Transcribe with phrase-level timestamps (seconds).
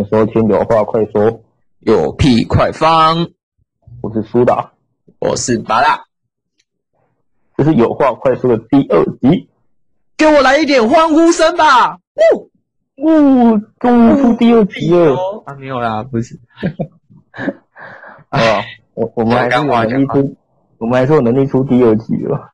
[0.00, 1.42] 欢迎收听有话快说，
[1.80, 3.28] 有屁快放。
[4.00, 4.72] 我是苏打，
[5.18, 6.00] 我是巴拉。
[7.54, 9.50] 这是有话快说的第二集，
[10.16, 11.98] 给我来一点欢呼声吧！
[12.96, 15.54] 呜呜，终于出第二集了啊！
[15.56, 16.40] 没有啦，不是。
[18.30, 18.40] 啊，
[18.94, 20.36] 我我们还是有能力出，
[20.78, 22.52] 我们还是有能力出第二集了。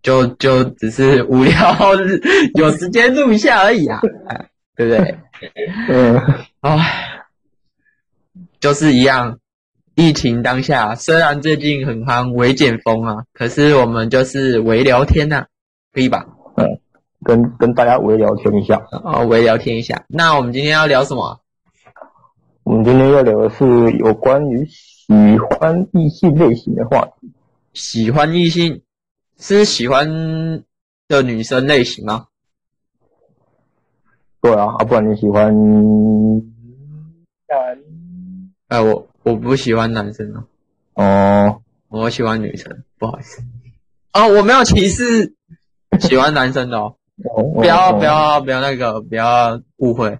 [0.00, 1.52] 就就只是无聊，
[2.54, 4.00] 有时间录一下而已啊，
[4.76, 5.18] 对不对？
[5.88, 6.20] 嗯，
[6.60, 7.24] 唉，
[8.60, 9.38] 就是一样。
[9.94, 15.46] 疫情当下，虽然最近很夯微减风啊，可是我们就是微聊天呐、啊，
[15.92, 16.26] 可以吧？
[16.56, 16.78] 嗯，
[17.24, 20.04] 跟跟大家微聊天一下啊，微聊天一下。
[20.08, 21.40] 那我们今天要聊什么？
[22.64, 27.32] 我们今天要聊的是有关于喜欢异性类型的话题。
[27.72, 28.82] 喜欢异性。
[29.38, 30.62] 是喜欢
[31.08, 32.26] 的女生类型吗？
[34.40, 35.52] 对啊，啊，不然你喜欢
[37.48, 37.78] 男？
[38.68, 40.44] 哎，我我不喜欢男生哦。
[40.94, 43.42] 哦，我喜欢女生，不好意思。
[44.12, 45.34] 哦，我没有歧视
[46.00, 46.94] 喜欢男生的哦。
[47.24, 50.18] 哦，不要不要不要那个，不要误会。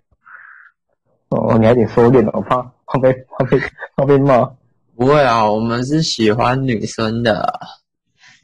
[1.28, 3.60] 哦，你还得收敛我，怕怕被怕被
[3.96, 4.50] 怕被骂。
[4.96, 7.60] 不会啊，我们是喜欢女生的。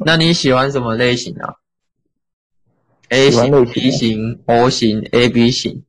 [0.04, 1.54] 那你喜欢什么类型啊
[3.12, 5.84] ？A 型、B 型、O 型、A B 型？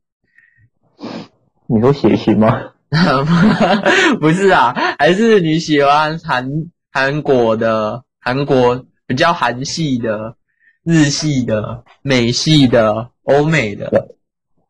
[1.68, 2.72] 你说血型吗？
[4.20, 6.48] 不是啊，还是你喜欢韩
[6.92, 10.36] 韩国的、韩国比较韩系的、
[10.84, 14.10] 日系的、美系的、欧美的？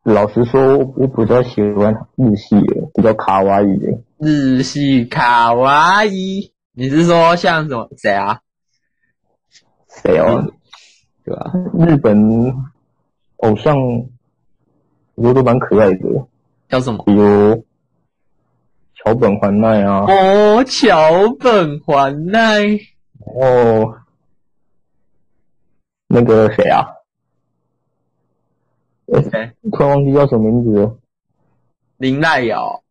[0.04, 3.88] 老实说，我比较喜欢日系的，比较卡哇伊的。
[4.18, 6.52] 日系卡哇伊？
[6.72, 7.90] 你是说像什么？
[7.98, 8.38] 谁啊？
[10.02, 10.44] 谁哦？
[11.24, 11.52] 对吧？
[11.78, 12.54] 日本
[13.38, 13.76] 偶像，
[15.14, 16.26] 我觉得都蛮可爱的。
[16.68, 17.02] 叫什么？
[17.04, 17.64] 比如
[18.94, 20.04] 桥本环奈啊。
[20.06, 22.78] 哦，桥本环奈。
[23.20, 23.96] 哦，
[26.08, 26.86] 那个谁啊？
[29.30, 29.52] 谁？
[29.72, 30.98] 突然忘记叫什么名字了。
[31.96, 32.82] 林奈瑶。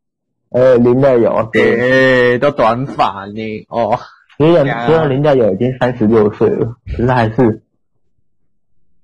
[0.49, 1.43] 呃，林奈瑶。
[1.51, 3.65] 对，都短发呢。
[3.69, 3.99] 哦。
[4.37, 7.61] 虽然虽然林黛瑶已经三十六岁了，可是还是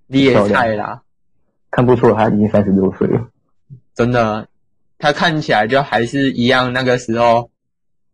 [0.10, 1.02] 厉害啦，
[1.72, 3.30] 看不出他已经三十六岁了。
[3.96, 4.48] 真的，
[4.98, 7.50] 他看起来就还是一样那个时候，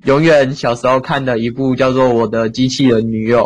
[0.04, 3.44] 永远小时候看的一部叫做《我的机器人女友》，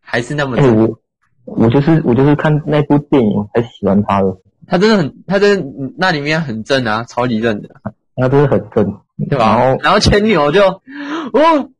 [0.00, 0.76] 还是那么正。
[0.76, 0.98] 我
[1.44, 4.36] 我就是我就是看那部电影才喜欢他的。
[4.66, 7.68] 他真的很，他真的那里面很正啊，超级正的。
[8.16, 9.56] 他真的很正，对吧？
[9.56, 11.70] 然后然后前女友就哦。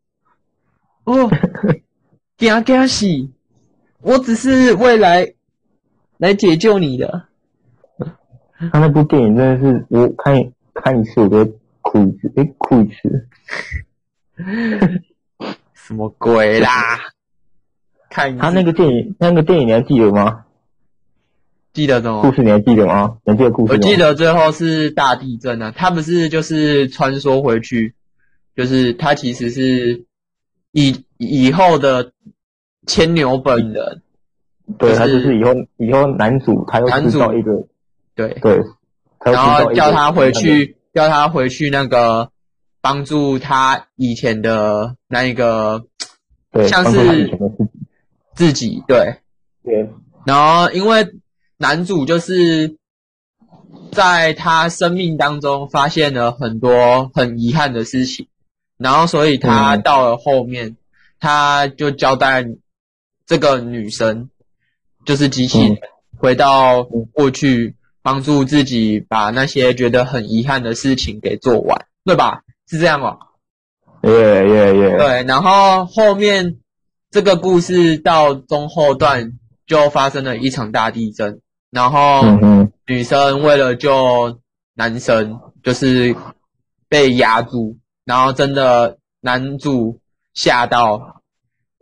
[1.05, 1.31] 哦，
[2.39, 3.31] 惊惊喜！
[4.01, 5.35] 我只是未来
[6.19, 7.25] 来解救你的。
[8.73, 11.45] 他那部电影真的是，我看看一次我都
[11.83, 13.29] 哭一次，诶，哭一次。
[15.75, 16.71] 什么鬼啦？
[18.11, 20.45] 看他那个电影，那个电影你还记得吗？
[21.73, 22.23] 记得什么？
[22.23, 23.19] 故事你还记得吗？
[23.25, 23.79] 你还记得故事吗？
[23.79, 27.95] 我记得最后是大地震啊，他不是就是穿梭回去，
[28.57, 30.05] 就是他其实是。
[30.77, 32.11] 以以后的
[32.85, 34.03] 牵牛本人，
[34.79, 37.53] 对，他就是以后以后男主，他又制造一个，
[38.15, 38.61] 对对，
[39.25, 42.31] 然后叫他回去，叫他回去那个
[42.81, 45.85] 帮助他以前的那一个，
[46.51, 47.39] 对，像是
[48.35, 49.17] 自己，对，
[49.63, 49.91] 对，
[50.25, 51.07] 然后因为
[51.59, 52.77] 男主就是
[53.93, 58.29] 在他生命当中发现了很多很遗憾的事情。
[58.77, 60.77] 然后，所以他到了后面，嗯、
[61.21, 62.45] 他就交代
[63.25, 64.31] 这个女生，
[65.05, 65.79] 就是机器
[66.19, 66.83] 回到
[67.13, 72.43] 过去，帮助自己把那些觉得很遗憾的事情给做完，对吧？
[72.69, 73.19] 是这样吗？
[74.03, 74.99] 耶耶耶！
[74.99, 76.57] 对，然后后面
[77.11, 81.41] 这个故事到中后段就发生了一场大地震，
[81.71, 82.23] 然后
[82.87, 84.41] 女生为了救
[84.75, 86.15] 男生，就是
[86.89, 87.79] 被压住。
[88.05, 89.99] 然后真的男主
[90.35, 91.23] 吓到，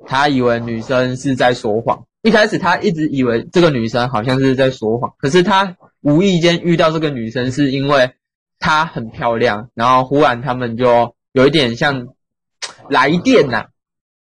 [0.06, 2.06] 他以为女生是在说谎。
[2.22, 8.12] 一开始他一直以为这个女生好像是在说谎，可是他无意间遇到这个女生，是因为
[8.58, 9.68] 她很漂亮。
[9.74, 12.08] 然后忽然他们就有一点像
[12.88, 13.66] 来电呐、啊，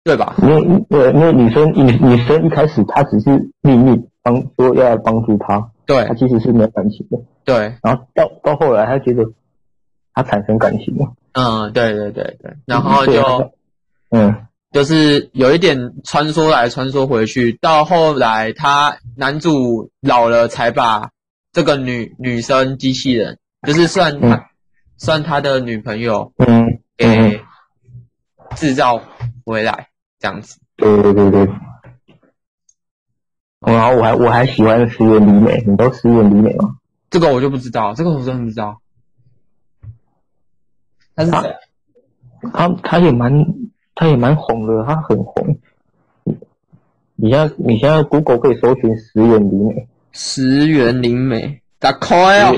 [0.04, 0.34] 对吧？
[0.42, 3.30] 因为对，因为女生女女生一开始她只是
[3.60, 7.74] 秘密帮说要来帮助他，对，她其实是没有感情的，对。
[7.82, 9.24] 然后到到后来，她觉得
[10.14, 11.12] 她产生感情了。
[11.32, 13.52] 嗯，对对对对，然后就，
[14.10, 21.10] 嗯，就是有一点穿梭来穿梭回去，到后来他男主老了才把
[21.52, 24.50] 这个女女生机器人，就是算他
[24.96, 27.38] 算他的女朋友，嗯，给
[28.56, 29.02] 制造
[29.44, 29.88] 回来
[30.18, 30.58] 这样子。
[30.76, 31.48] 对对对对。
[33.60, 36.76] 然后我还我还喜欢石原里美，你知道石原里美吗？
[37.10, 38.80] 这个我就不知道，这个我真的不知道。
[41.14, 41.54] 他是谁？
[42.52, 43.30] 他他也蛮
[43.94, 45.58] 他也蛮红的，他很红。
[47.14, 49.88] 你现在你现在 Google 可以搜寻石原里美。
[50.12, 52.52] 石原里美，打 call 啊？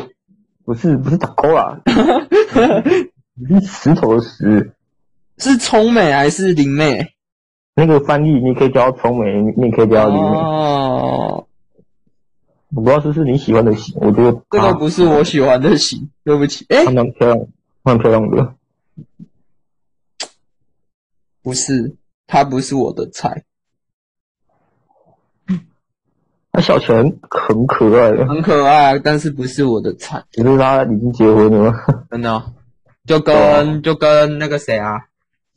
[0.64, 1.80] 不是不是打 call 啊？
[3.48, 4.72] 是石头的石。
[5.38, 7.06] 是聪美还是林美？
[7.74, 10.38] 那个翻译你可以叫聪美，你也可以叫林美。
[10.38, 11.46] 哦。
[12.74, 16.66] 我不知道是不是你喜欢的型，我觉得这个不是我喜欢的型，对不起。
[16.70, 17.46] 哎，蛮漂亮，
[17.82, 18.54] 蛮漂亮的。
[21.44, 21.94] 不是，
[22.26, 23.44] 他不是我的菜。
[26.50, 30.24] 那小泉很可爱，很可爱，但是不是我的菜。
[30.30, 31.78] 只是他已经结婚了吗？
[32.10, 32.54] 真的、哦，
[33.04, 35.00] 就跟就跟那个谁啊，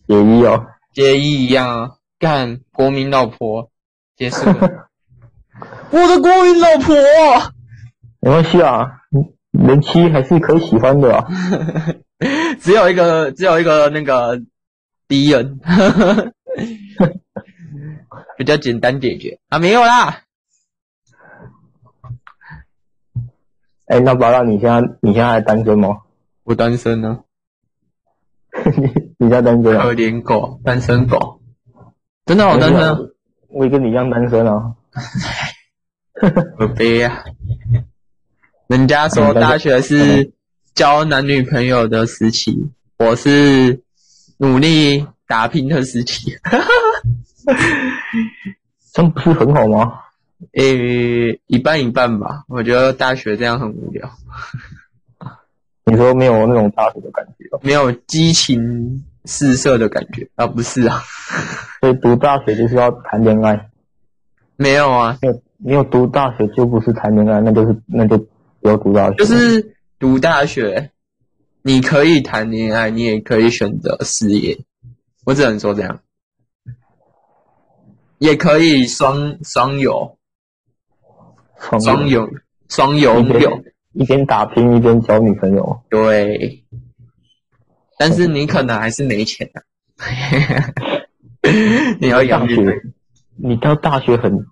[0.08, 3.72] 结衣哦，结衣一样啊，干国民老婆
[4.18, 4.90] 结束了。
[5.92, 6.96] 我的国民老婆，
[8.20, 8.92] 没关系啊，
[9.52, 11.26] 人妻还是可以喜欢的啊。
[12.60, 14.42] 只有一个，只有一个那个
[15.08, 15.60] 敌人，
[18.38, 20.24] 比较简单解决啊，没有啦。
[23.86, 25.90] 哎、欸，那宝拉，你现在你现在还单身吗？
[26.44, 27.20] 我单身 呢。
[28.76, 29.84] 你你在单身啊？
[29.84, 31.40] 可怜狗，单身狗。
[32.26, 32.98] 真的好单身啊！
[33.48, 34.76] 我也跟你一样单身啊。
[36.58, 37.24] 可悲啊！
[38.68, 40.34] 人家说大学是
[40.74, 43.82] 交男女朋友的时期，我是
[44.38, 46.32] 努力打拼的时期。
[48.94, 49.94] 这样不是很好吗？
[50.54, 52.44] 诶、欸，一半一半吧。
[52.48, 54.10] 我觉得大学这样很无聊。
[55.86, 57.46] 你说没有那种大学的感觉？
[57.62, 60.46] 没有激情四射的感觉啊？
[60.46, 61.02] 不是啊。
[61.82, 63.70] 所以读大学就是要谈恋爱？
[64.56, 65.18] 没有啊。
[65.22, 68.18] 没有，没有读大学就不是谈恋爱，那就是那就
[68.62, 69.16] 不要读大学。
[69.16, 70.92] 就是读大学，
[71.68, 74.58] 你可以谈恋爱，你也可以选择事业。
[75.26, 76.00] 我只能说这样，
[78.20, 80.18] 也可以双双有。
[81.82, 82.26] 双有
[82.70, 83.62] 双有有，
[83.92, 85.82] 一边打拼一边交女朋友。
[85.90, 86.64] 对，
[87.98, 89.60] 但是你可能还是没钱啊。
[92.00, 92.82] 你要养学，
[93.36, 94.46] 你到大学很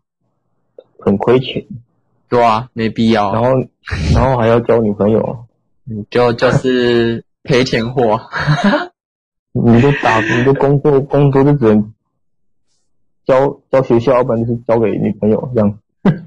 [0.99, 1.65] 很亏钱。
[2.27, 3.31] 对啊，没必要。
[3.33, 3.51] 然后
[4.13, 5.44] 然后还要交女朋友，
[6.09, 8.19] 就就是赔钱货。
[9.53, 11.93] 你都打，你都工作工作就只能
[13.25, 15.79] 交交学校，要不然就是交给女朋友这样。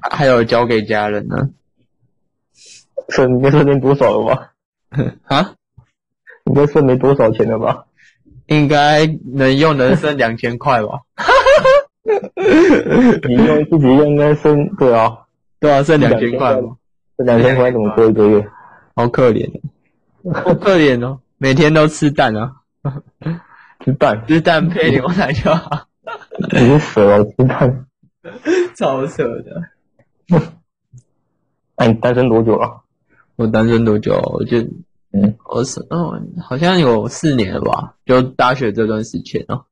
[0.09, 1.49] 还有交给家人呢？
[3.09, 4.51] 剩应该剩没多少了吧？
[5.25, 5.53] 啊？
[6.45, 7.85] 应该剩没多少钱了吧？
[8.47, 11.01] 应该能用能剩两千块吧？
[13.27, 15.19] 你用自己用应该剩对啊，
[15.61, 16.59] 对啊，剩两千块。
[17.15, 18.47] 这两千块怎么过一个月？
[18.99, 19.49] 好可怜，
[20.43, 21.21] 好可怜哦！
[21.37, 22.53] 每天都吃蛋啊，
[23.85, 25.87] 吃蛋，吃蛋配牛奶就好。
[26.51, 27.87] 你是死了，吃蛋。
[28.75, 29.63] 超扯的！
[31.75, 32.83] 哎，你单身多久了？
[33.37, 34.19] 我单身多久？
[34.33, 34.57] 我就
[35.13, 37.95] 嗯，我是哦，好像有四年了吧？
[38.05, 39.63] 就大学这段时间哦。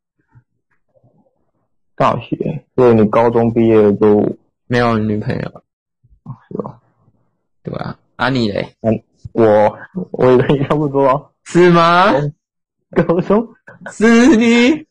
[1.96, 2.66] 大学？
[2.76, 5.64] 对，你高中毕业就没有女朋友？
[6.48, 6.80] 是吧？
[7.62, 8.00] 对啊。
[8.16, 8.76] 啊你嘞？
[8.82, 9.04] 嗯，
[9.34, 9.78] 我
[10.12, 11.34] 我也跟你差不多。
[11.46, 12.12] 是吗？
[12.96, 13.48] 高中？
[13.92, 14.86] 是你？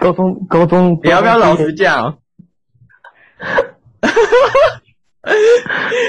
[0.00, 0.46] 高中？
[0.48, 0.98] 高中？
[1.02, 2.18] 你要不要老实讲？
[3.38, 3.62] 哈
[4.02, 4.80] 哈哈！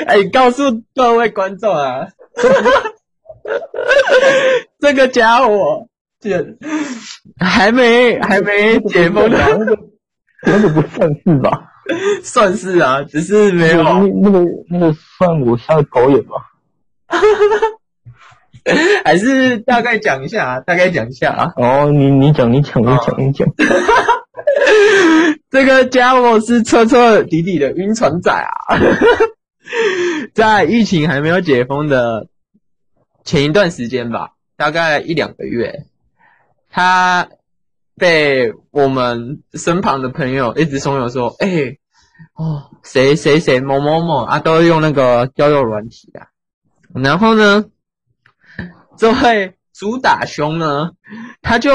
[0.07, 0.63] 哎，告诉
[0.93, 2.07] 各位观众啊，
[4.79, 5.87] 这个家伙
[6.19, 6.31] 就
[7.39, 9.37] 还没还没解封呢，
[10.45, 11.71] 那个不算是吧？
[12.23, 16.35] 算是啊，只是没有那那个那个算我下的狗眼吧？
[17.07, 17.25] 哈哈
[17.59, 18.71] 哈！
[19.03, 21.53] 还是大概讲一下，大概讲一下啊。
[21.57, 23.47] 哦，你你讲你讲你讲你讲。
[25.49, 28.49] 这个家伙是彻彻底底的晕船仔啊！
[30.33, 32.27] 在疫情还没有解封的
[33.23, 35.85] 前一段时间吧，大概一两个月，
[36.69, 37.29] 他
[37.97, 41.79] 被我们身旁的朋友一直怂恿说：“哎、欸，
[42.35, 46.27] 哦，谁谁谁某某某啊，都用那个交友软体啊。”
[46.95, 47.65] 然后呢，
[48.97, 50.91] 这位主打兄呢，
[51.41, 51.71] 他就。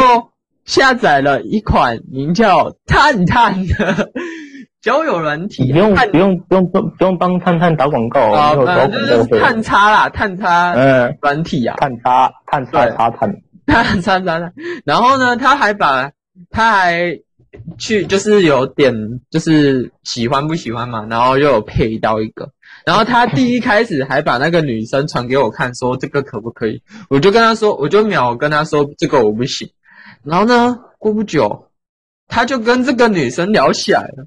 [0.66, 4.12] 下载了一款名叫“探探”的
[4.80, 8.64] 交友软体，不用不用不用不不用帮探探打广告啊，就
[9.24, 13.34] 是探叉啦，探叉，嗯，软体啊，探叉探叉叉探，
[13.66, 14.52] 探叉叉探，
[14.84, 16.12] 然后呢，他还把
[16.50, 17.18] 他还
[17.76, 18.94] 去就是有点
[19.30, 22.50] 就是喜欢不喜欢嘛，然后又有配到一个，
[22.84, 29.68] 然后他第一开始还把那个女生传给我看，说这个可不可以，我就跟他说，我就秒跟他说这个我不行，
[30.22, 31.68] 然后呢，过不久
[32.28, 34.26] 他就跟这个女生聊起来了。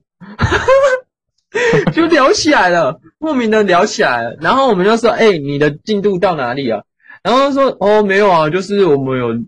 [1.94, 4.36] 就聊起来了，莫名的聊起来了。
[4.42, 6.82] 然后我们就说：“哎、你的进度到哪里啊？”
[7.22, 9.40] 然后说：“哦，没有啊，就是我们有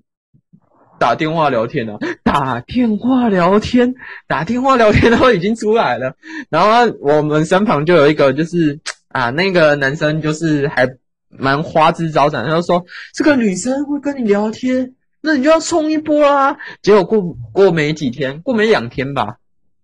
[0.97, 3.93] 打电话聊天啊，打电话聊天，
[4.27, 6.15] 打电话聊天都已经出来了。”
[6.49, 10.87] 然后我们身旁就有一个，就是啊，那个男生就是还
[11.29, 17.21] 蛮花枝招展，他就说：“这个女生会跟你聊天，那你就要冲一波啊。”结果过
[17.51, 19.37] 过没几天，过没两天吧。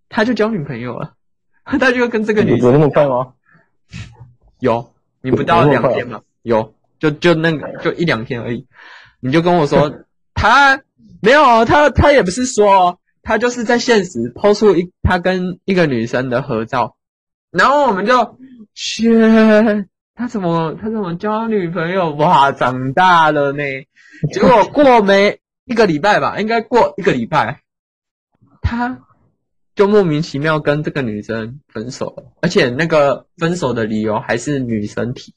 [0.10, 1.14] 他就交女朋友了，
[1.64, 3.34] 他就跟这个女生有那么快吗？
[4.60, 6.22] 有，你不到两天嘛？
[6.42, 8.66] 有，就就那个就一两天而已。
[9.20, 9.90] 你就跟我说，
[10.34, 10.82] 他
[11.22, 16.96] 没有，他他也不是说，他就是在现实抛出一他跟一个女生的合照，
[17.52, 18.38] 然后我们就，
[18.74, 22.12] 切，他怎么他怎么交女朋友？
[22.12, 23.64] 哇，长大了呢。
[24.34, 27.62] 结果过没一个礼拜吧，应该过一个礼拜，
[28.62, 29.00] 他。
[29.74, 35.34] 就莫名其妙跟这个女生分手了，而且那个分手的理由还是女生提。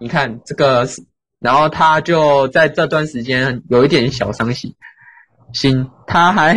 [0.00, 0.88] 你看这个，
[1.38, 4.74] 然后他就在这段时间有一点小伤心，
[5.52, 6.56] 心他还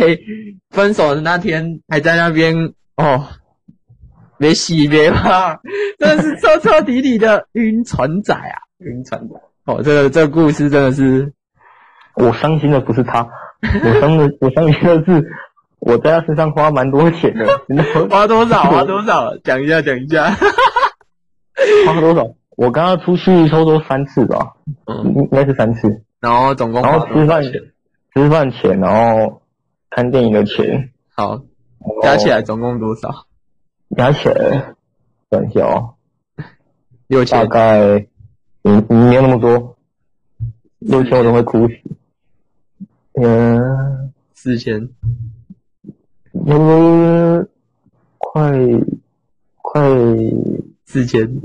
[0.70, 2.54] 分手的那天还在那边
[2.96, 3.24] 哦，
[4.38, 5.60] 没洗别怕，
[5.98, 9.34] 真的是彻彻底底的晕船仔啊，晕船仔。
[9.66, 11.32] 哦，这个这个故事真的是，
[12.16, 13.26] 我伤心的不是他，
[13.84, 15.24] 我伤的 我伤心的是。
[15.80, 17.46] 我在他身上花蛮多钱的，
[18.10, 18.64] 花多少？
[18.68, 19.32] 花多少？
[19.44, 20.28] 讲一下，讲一下。
[21.86, 22.26] 花多少？
[22.56, 24.54] 我刚刚出去差不多三次吧，
[24.86, 25.88] 嗯，应该是三次。
[26.20, 27.52] 然后总共，然后吃饭钱，
[28.18, 29.40] 吃饭钱，然后
[29.90, 31.40] 看电影的钱，好，
[32.02, 33.26] 加起来总共多少？
[33.96, 34.74] 加起来，
[35.30, 35.94] 等一下哦，
[37.06, 37.38] 六千。
[37.38, 38.08] 大概，
[38.64, 39.76] 嗯，没有那么多，
[40.80, 41.74] 六千我都会哭死。
[43.22, 44.88] 嗯，四千。
[46.32, 47.46] 那么
[48.18, 48.52] 快
[49.58, 49.80] 快
[50.86, 51.40] 四千，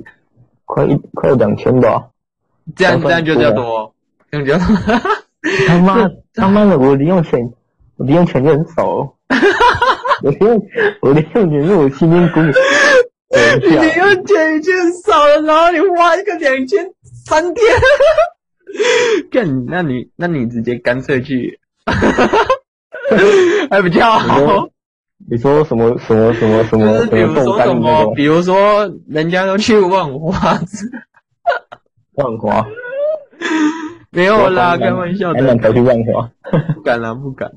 [0.65, 2.09] 快一快两千吧。
[2.75, 3.93] 这样这样就叫多，
[4.31, 4.53] 这样就
[5.67, 7.39] 他妈 他妈的，我零用钱
[7.97, 9.13] 我零用钱就很少哦。
[10.23, 10.61] 我零用
[11.01, 12.41] 我零用钱是我辛辛苦苦。
[13.61, 14.73] 你零用钱已经
[15.05, 16.85] 少了，然后你花一个两千
[17.25, 17.65] 三天。
[19.31, 21.59] 干，那你那你直接干脆去，
[23.69, 24.69] 还比较好。
[25.29, 27.05] 你说什么什么什么什么？
[27.07, 28.13] 比如说什么？
[28.15, 30.59] 比如说人家都去万华，
[32.15, 32.65] 万华
[34.13, 35.39] 没有啦，开玩笑的。
[35.41, 36.29] 还敢跑去万华？
[36.75, 37.51] 不敢啦，不敢。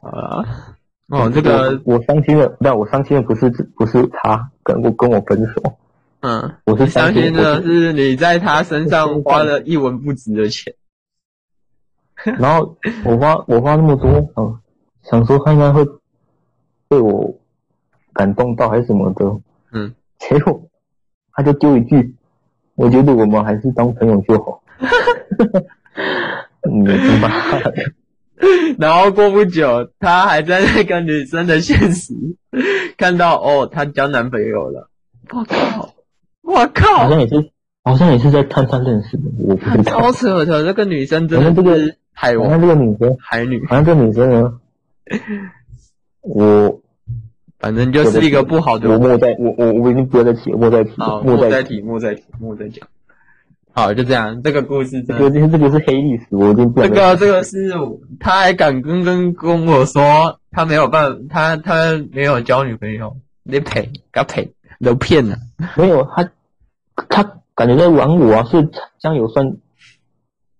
[0.00, 0.44] 好啦，
[1.08, 5.76] 哦，这个我伤心的，但我伤心的不是不是他跟我跟我分手。
[6.20, 10.74] 嗯，我是伤心的是你在他身上花了一文不值的钱。
[12.38, 14.58] 然后我花我花那么多，嗯，
[15.02, 15.84] 想说他应该会。
[16.90, 17.32] 被我
[18.12, 19.24] 感动到还是什么的，
[19.70, 20.60] 嗯，结果
[21.30, 22.16] 他就丢一句
[22.74, 24.59] ：“我觉得我们还是当朋友就好。”
[26.70, 27.74] 你他妈的！
[28.78, 32.14] 然后过不久，他还在那个女生的现实
[32.96, 34.88] 看到哦，她交男朋友了。
[35.30, 35.94] 我靠！
[36.42, 36.96] 我靠！
[36.96, 37.50] 好像也是，
[37.84, 39.24] 好像也是在探探认识的。
[39.38, 40.00] 我不知道。
[40.00, 44.58] 超扯的，这个女生真的这个海王，好像这个女生海女，好像这个女生呢。
[46.22, 46.80] 我
[47.58, 48.88] 反正就是一个不好的。
[48.88, 52.88] 我莫再我我我已经不要再提，莫再提，莫再提，莫再提，莫再讲。
[53.72, 56.82] 好，就这样，这个故事真的，这个这个是黑历史，我已经不。
[56.82, 57.72] 这个这个是，
[58.18, 64.52] 他还敢跟跟跟我说，他没有办法，他他没有交女朋友，你赔，给他赔，
[64.84, 65.36] 都骗了。
[65.76, 66.30] 没有，他
[67.08, 67.22] 他
[67.54, 68.62] 感觉在玩我啊，是
[68.98, 69.56] 这样有算，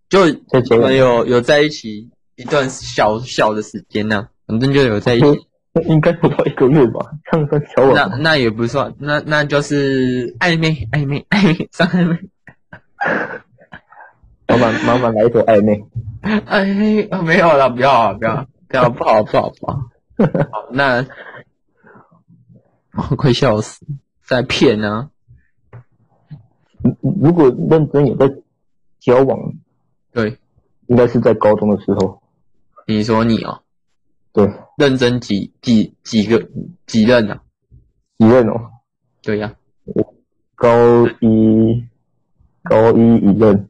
[0.09, 4.29] 就我们有有在一起一段小小的时间呢。
[4.47, 5.27] 反正就有在一起，
[5.87, 7.01] 应该不到一个月吧，
[7.31, 7.95] 上算小我。
[7.95, 12.17] 那那也不算，那那就是暧昧暧昧暧昧上暧昧。
[14.49, 15.85] 老板老板来一首暧昧。
[16.23, 19.73] 暧昧啊，没有了，不要啊，不要不要，不好不好不好。
[20.53, 21.07] 好，那
[22.93, 23.87] 我快笑死，
[24.25, 25.11] 在骗呢。
[27.01, 28.29] 如果认真有在
[28.99, 29.39] 交往，
[30.13, 30.39] 对，
[30.87, 32.23] 应该是在高中的时候。
[32.87, 33.63] 你说你哦。
[34.33, 36.49] 对，认真几几几个
[36.87, 37.41] 几任啊？
[38.19, 38.71] 几任哦？
[39.23, 39.55] 对呀、啊，
[39.85, 40.15] 我
[40.55, 41.85] 高一
[42.71, 43.69] 高一一任。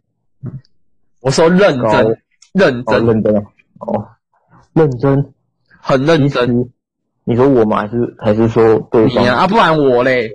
[1.21, 2.15] 我说认真，高
[2.53, 3.37] 认真，哦、认真
[3.79, 4.09] 哦，
[4.75, 5.33] 认真，
[5.81, 6.71] 很认真。
[7.25, 7.79] 你说我吗？
[7.79, 9.25] 还是还是说对方？
[9.25, 10.31] 你啊，啊不然我嘞？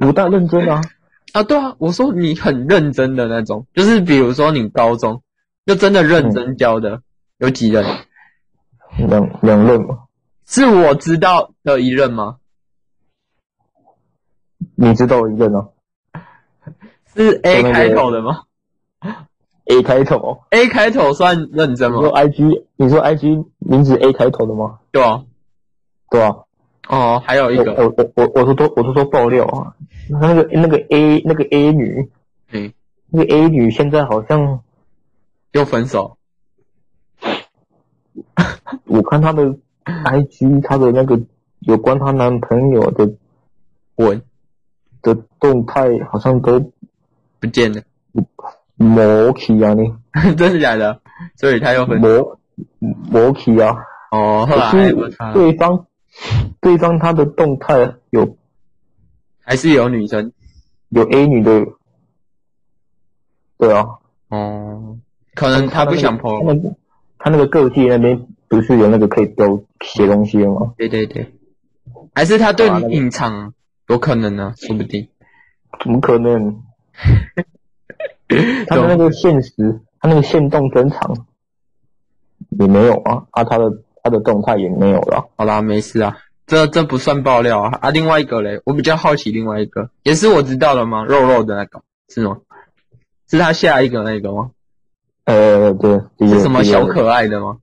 [0.00, 0.80] 我当然认真啊！
[1.32, 5.22] 啊，对啊，我说你很认真的那种，就是比如说你高中
[5.66, 7.02] 就真的认真教的、嗯、
[7.38, 7.84] 有几任？
[8.96, 10.04] 两两任吗？
[10.46, 12.36] 是我知道的一任吗？
[14.74, 15.68] 你知道一任啊？
[17.18, 18.42] 是 A 开头的吗
[19.66, 21.98] ？A 开头，A 开头算认真吗？
[21.98, 24.78] 你说 IG，你说 IG 名字 A 开头的吗？
[24.92, 25.24] 对啊，
[26.10, 26.36] 对啊。
[26.88, 29.74] 哦，还有一个，我我我我是说我是说爆料啊，
[30.08, 32.08] 那个那个 A 那个 A 女，
[32.52, 32.72] 嗯，
[33.10, 34.60] 那个 A 女现在好像
[35.52, 36.16] 又分手。
[38.86, 41.20] 我看她的 IG，她的那个
[41.60, 43.10] 有关她男朋友的
[43.96, 44.22] 文
[45.02, 46.72] 的动态，好像都
[47.40, 47.82] 不见了，
[48.76, 49.92] 没去啊你，
[50.36, 51.00] 真的假的？
[51.36, 52.00] 所以他又分。
[52.00, 52.38] 手，
[53.10, 53.76] 没去啊。
[54.10, 54.92] 哦，后来
[55.32, 55.84] 对方。
[56.60, 58.36] 对方他的动态有，
[59.40, 60.32] 还是有女生，
[60.88, 61.64] 有 A 女的，
[63.56, 63.86] 对啊，
[64.28, 64.98] 哦，
[65.34, 66.76] 可能他不想 po，他，那个、
[67.18, 70.72] 他那个个性那边不是有那个可以标写东西的吗？
[70.76, 71.32] 对对对，
[72.16, 73.54] 还是他对你隐藏，啊那个、
[73.94, 75.06] 有可能呢、啊，说不定，
[75.80, 76.62] 怎么可能？
[78.68, 81.26] 他的那个现实，他那个限动增长
[82.50, 83.64] 也没有啊，啊他的。
[84.00, 85.28] 他的动态也没有了。
[85.36, 87.78] 好啦，没事啊，这这不算爆料啊。
[87.82, 91.04] 啊，另外一个嘞，我比较好奇另外一个，也是我知道的吗？
[91.04, 92.38] 肉肉的那个是吗？
[93.28, 94.52] 是他下一个那个吗？
[95.24, 97.58] 呃，对，是什么小可爱的吗？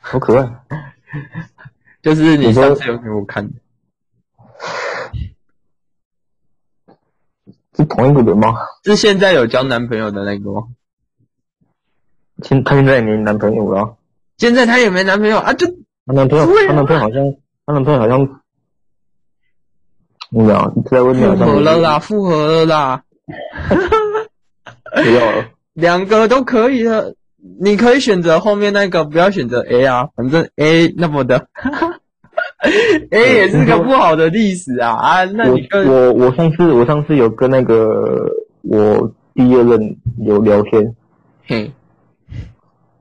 [0.00, 0.50] 好可爱，
[2.02, 3.52] 就是你上次有给我看的，
[7.76, 8.54] 是同一个人吗？
[8.84, 10.62] 是现在有交男朋友的那个吗？
[12.42, 13.96] 现他现在也没男朋友了。
[14.38, 15.52] 现在他也没男朋友啊？
[15.54, 15.66] 就
[16.06, 17.34] 他男朋友，他男朋友好像，
[17.64, 18.40] 他男朋友好像，
[20.30, 23.02] 你讲你在外面好像复合了啦，复合了啦，
[24.92, 27.14] 不要了，两个都可以的，
[27.60, 31.48] 你可以选择后面那个，不要选择 A 啊，反正 A 那么的
[33.10, 38.26] ，A 也是个不好的历史啊啊，那你跟我我上次我上次有跟那个
[38.62, 40.94] 我第二任有聊天，
[41.46, 41.70] 嘿，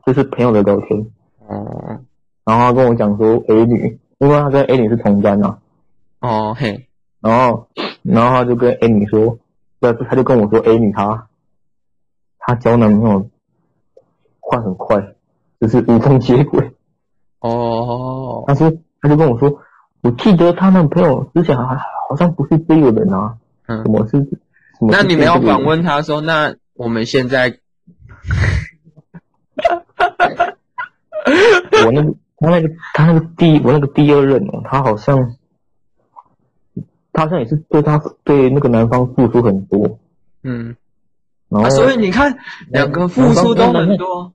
[0.06, 1.06] 就是朋友的聊天。
[1.48, 2.00] 哦，
[2.44, 5.60] 然后他跟我讲说 A 女，因为他跟 A 女是同班啊。
[6.22, 6.88] 哦嘿，
[7.22, 7.68] 然后，
[8.02, 9.38] 然后他就跟 A 女说，
[9.80, 11.28] 不，他就跟我说 A 女她，
[12.40, 13.30] 她交男朋友
[14.40, 15.16] 换很快，
[15.60, 16.72] 就是无缝接轨。
[17.40, 18.72] 哦，他说，
[19.06, 19.62] 他就跟我说，
[20.02, 21.76] 我记得她男朋友之前还
[22.10, 23.36] 好像不是这个人啊。
[23.68, 24.18] 嗯，什么是？
[24.18, 27.60] 么是那你没有反问他说，那我们现在？
[31.86, 35.36] 我那个，他那个，他那个第，我那个第二任哦，他好像，
[37.14, 40.00] 他好像也是对他对那个男方付出很多，
[40.44, 40.76] 嗯，
[41.50, 42.40] 然后、啊、所以你看
[42.70, 44.34] 两个付出都很多，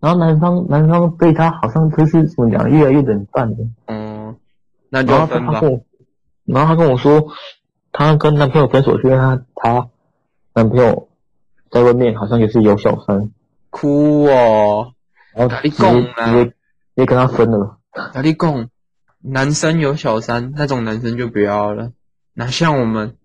[0.00, 4.36] 然后男方男方对她好像就是怎么讲，越来越冷淡的，嗯，
[4.88, 5.60] 那就分吧。
[6.46, 7.28] 然后他跟我说，
[7.92, 9.88] 他跟男朋友分手是因为他他
[10.54, 11.08] 男朋友
[11.70, 13.30] 在外面好像也是有小三，
[13.68, 14.92] 哭哦。
[15.34, 16.54] 然后你讲啊，直
[16.96, 17.78] 接跟他分了。
[18.14, 18.68] 哪里讲？
[19.22, 21.92] 男生有小三，那种男生就不要了。
[22.32, 23.16] 哪像我们，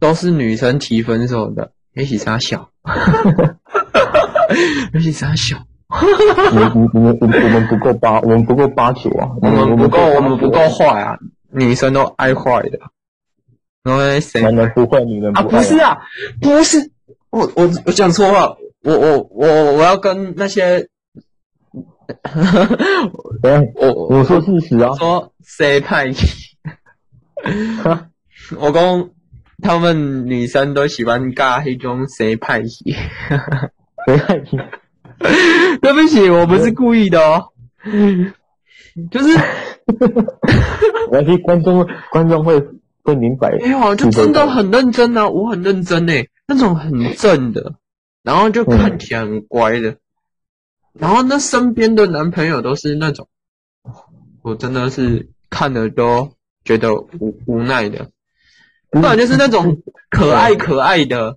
[0.00, 2.70] 都是女生提分手的，也许差小，
[4.94, 5.58] 也许差小。
[5.88, 5.96] 我
[6.72, 9.30] 我我们我们不够八，我们不够八九啊。
[9.40, 11.16] 我们 不够，我们不够坏啊。
[11.50, 12.78] 女生都爱坏的。
[13.84, 14.42] 因为谁？
[14.42, 15.48] 男人不坏，女人不爱啊。
[15.48, 15.98] 不是啊，
[16.42, 16.90] 不是。
[17.30, 18.56] 我我我讲错话。
[18.82, 20.88] 我我我我要跟那些。
[23.74, 26.56] 我我说事实啊，说谁派系？
[28.60, 29.10] 我讲
[29.60, 32.94] 他们女生都喜欢尬黑中谁派系？
[34.06, 34.56] 谁派系？
[35.80, 37.48] 对不起，我不是故意的哦，
[39.10, 39.28] 就是，
[41.10, 42.60] 我相信观众观众会
[43.02, 43.50] 会明白。
[43.60, 47.74] 没有啊，就真的很认真啊，我很认真诶，那种很正的，
[48.22, 49.96] 然后就看起来很乖的。
[50.98, 53.28] 然后那身边的男朋友都是那种，
[54.42, 56.30] 我真的是看了都
[56.64, 58.10] 觉得无无奈的，
[58.90, 61.36] 不然就是那种可爱可爱的，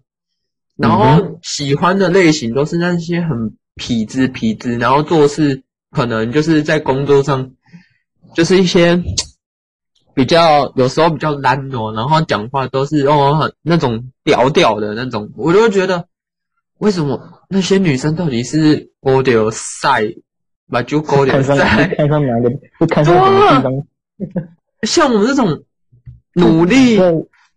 [0.77, 7.49] 然后喜欢的类型都是那些很痞子痞子，然后做事可能就是在工作上，
[8.35, 9.01] 就是一些
[10.13, 16.05] 比较有时候比较懒惰，然后讲话都是哦很那种屌屌的那种，我就会觉得
[16.79, 20.03] 为什么那些女生到底是勾掉晒，
[20.69, 21.55] 把就勾掉晒，
[21.95, 22.51] 看上哪个？
[22.77, 23.73] 不看上什么地方？
[24.83, 25.63] 像我们这种
[26.33, 26.99] 努力，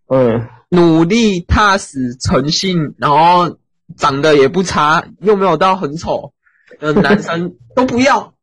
[0.08, 3.58] 嗯，努力踏实诚信，然后
[3.96, 6.32] 长得也不差，又没有到很丑
[6.78, 8.34] 的男生 都不要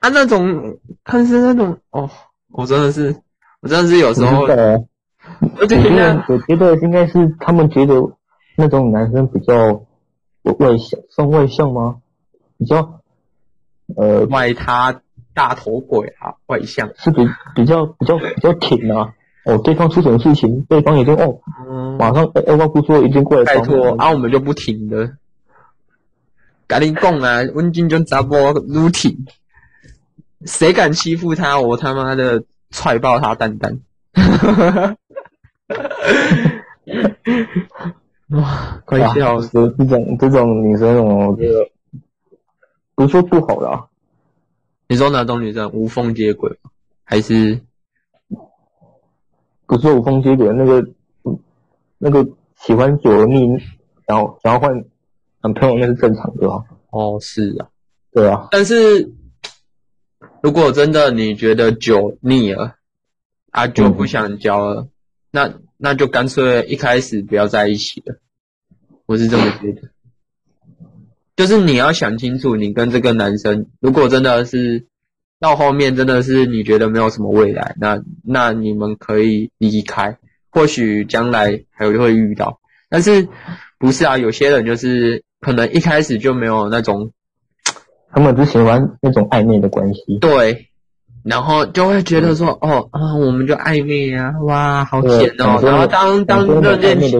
[0.00, 0.08] 啊！
[0.10, 2.10] 那种他是那种哦，
[2.50, 3.16] 我真的是。
[3.60, 7.94] 我真的是有时候，我觉得我觉得应该是他们觉得
[8.56, 9.54] 那种男生比较
[10.42, 11.98] 外向，算外向吗？
[12.58, 13.00] 比较
[13.96, 15.00] 呃外他
[15.32, 19.14] 大头鬼啊，外向是比比较比较比较挺啊。
[19.44, 25.16] 哦，对方出什么事情，对方已经哦，嗯、马上二话不说已经过来拜托，然后、啊、我们就不停的，
[26.66, 29.16] 赶紧讲啊，温金就砸波撸挺，
[30.44, 32.42] 谁敢欺负他，我他妈的！
[32.74, 33.78] 踹爆他蛋蛋！
[38.30, 39.74] 哇，快笑死！
[39.76, 41.68] 这种这种女生，我觉得
[42.94, 43.88] 不说不好啦。
[44.88, 46.50] 你说哪种女生无缝接轨，
[47.04, 47.60] 还是
[49.72, 50.52] 不是无缝接轨？
[50.52, 50.86] 那个
[51.96, 53.40] 那个喜欢久而腻，
[54.06, 54.84] 然后然后换
[55.40, 56.62] 男朋友，那是正常的啊。
[56.90, 57.68] 哦，是啊，
[58.12, 59.10] 对啊，但是。
[60.42, 62.74] 如果真的你觉得久腻了，
[63.50, 64.90] 啊，就不想交了，嗯、
[65.30, 68.16] 那那就干脆一开始不要在一起了。
[69.06, 69.82] 我是这么觉得，
[71.36, 74.88] 就是你要想清楚，你跟这个男生，如果真的是
[75.42, 80.16] 到后面真的是你觉得没有什么未来，那那你们可以离开，
[80.50, 82.60] 或许将来还会遇到。
[82.88, 83.26] 但是
[83.76, 84.16] 不是啊？
[84.16, 87.10] 有些人就是可能一开始就没有那种。
[88.14, 90.68] 他们只喜欢那种暧昧的关系，对，
[91.24, 95.58] 然后就会觉得说，哦啊，我们就暧昧啊，哇，好甜哦。
[95.64, 97.18] 然后当当热恋期，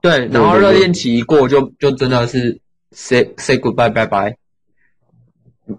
[0.00, 4.06] 对，然后热恋期一过，就就真的是 say say goodbye bye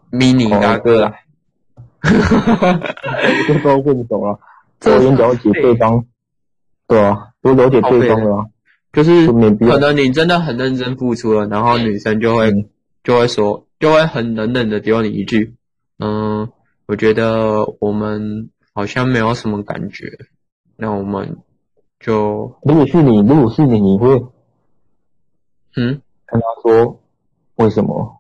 [0.10, 1.13] bye，mini 大哥啦，
[2.01, 2.93] 哈哈哈哈
[3.47, 4.39] 就都混熟了，
[4.79, 6.05] 多了解对方，
[6.88, 8.49] 对啊，多了解对方了，
[8.93, 12.51] 就是可能你真的很认真付出了，然后女生就会
[13.03, 13.65] 就会说。
[13.79, 15.55] 就会很冷冷的丢你一句，
[15.99, 16.49] 嗯，
[16.85, 20.03] 我觉得我们好像没有什么感觉，
[20.75, 21.38] 那我们
[21.97, 24.21] 就如果是你，如果是你，你会
[25.77, 26.01] 嗯？
[26.25, 26.99] 跟他说
[27.55, 28.19] 为什么？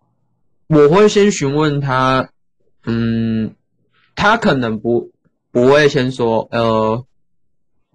[0.67, 2.29] 我会先询问他，
[2.85, 3.53] 嗯，
[4.19, 5.11] 他可能不
[5.49, 7.05] 不会先说，呃，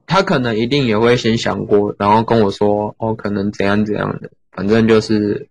[0.06, 5.50] 他可能一定也会先想过，然后跟我说，哦，可能怎样怎样的，反正就是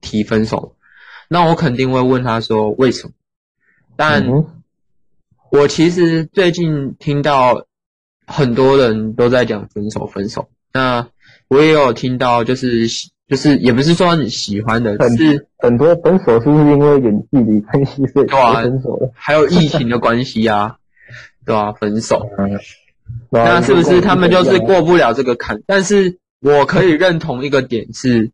[0.00, 0.74] 提分手。
[1.28, 3.12] 那我肯定会问他说为什么，
[3.94, 4.26] 但
[5.52, 7.66] 我其实最近听到
[8.26, 11.08] 很多人都在讲分手分手，那
[11.46, 12.88] 我也有听到就是
[13.30, 19.10] 就是也不是说你喜欢的，是很多分手是不是因为远距离关系所以分手了？
[19.14, 20.76] 还有疫情的关系啊，
[21.46, 21.72] 对啊？
[21.72, 22.28] 分手，
[23.30, 25.62] 那是不是他们就是过不了这个坎？
[25.66, 28.30] 但是我可以认同一个点是，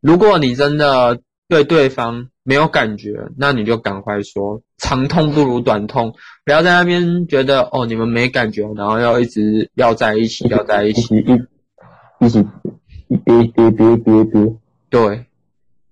[0.00, 1.20] 如果你真的。
[1.48, 6.14] 对对方没有感觉，那你就赶快说，长痛不如短痛，
[6.46, 11.14] 不要在那边觉得哦，你们没感觉，然后要一直要在一起，要在一起，
[12.20, 12.42] 一起，
[13.18, 14.54] 别别别别别，
[14.90, 15.26] 对，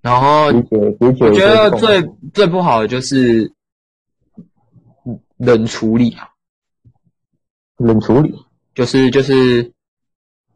[0.01, 2.03] 然后我觉得最
[2.33, 3.53] 最不好的就是
[5.37, 6.29] 冷处理啊，
[7.77, 8.35] 冷处理？
[8.75, 9.73] 就是就是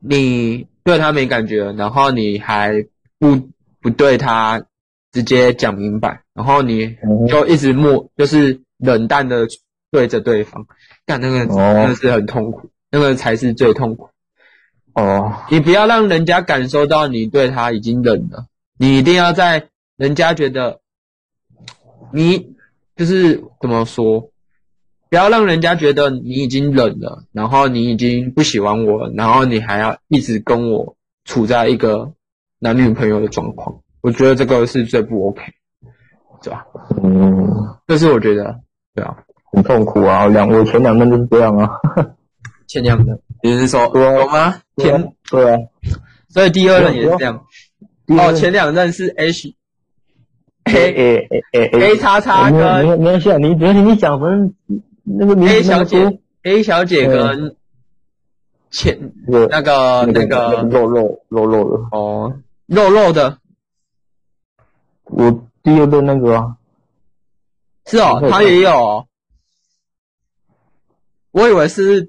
[0.00, 2.86] 你对他没感觉，然后你还
[3.18, 3.36] 不
[3.80, 4.64] 不对他。
[5.12, 6.92] 直接讲明白，然后你
[7.28, 9.46] 就一直默，就是冷淡的
[9.92, 10.66] 对着对方，
[11.06, 14.08] 但那个真的是很痛苦，那个才是最痛苦。
[14.94, 18.46] 哦，你不要让人家感受到你对他已经冷了，
[18.78, 20.80] 你一定要在人家觉得
[22.12, 22.54] 你
[22.96, 24.20] 就是怎么说，
[25.10, 32.12] 不要让人家觉得你已经冷了，然后你已经不喜欢我了，然后你还要一直跟我处在一个
[32.60, 33.80] 男女朋友的状况。
[34.00, 35.42] 我觉得这个是最不 OK，
[36.42, 36.66] 对吧？
[37.02, 38.60] 嗯，这是我觉得，
[38.94, 39.16] 对啊，
[39.50, 40.26] 很痛苦啊。
[40.26, 41.70] 两我前两任就是这样啊，
[42.68, 44.62] 前两任，你是说有吗？
[44.78, 45.58] 前对啊，
[46.30, 47.44] 所以第二任也是这样。
[48.06, 49.54] 哦，前两任是 H
[50.64, 54.54] A A A A 叉叉跟没关系啊，你没关系，你讲反正
[55.02, 57.54] 那个 A 小姐 A 小姐跟
[58.70, 61.76] 前那个那个肉肉肉肉。
[61.76, 63.40] 的哦，肉肉的。
[65.02, 66.56] 我第二任那个啊，
[67.84, 69.06] 是哦，他也有哦。
[71.30, 72.08] 我以为是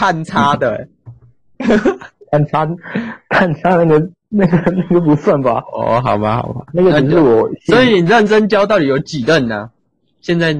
[0.00, 0.88] 探差的、欸，
[2.32, 2.66] 探差，
[3.28, 5.62] 探差那个那个那个不算吧？
[5.74, 7.46] 哦，好吧，好吧，那个只是我。
[7.66, 9.70] 所以你认真教到底有几任呢、啊？
[10.22, 10.56] 现在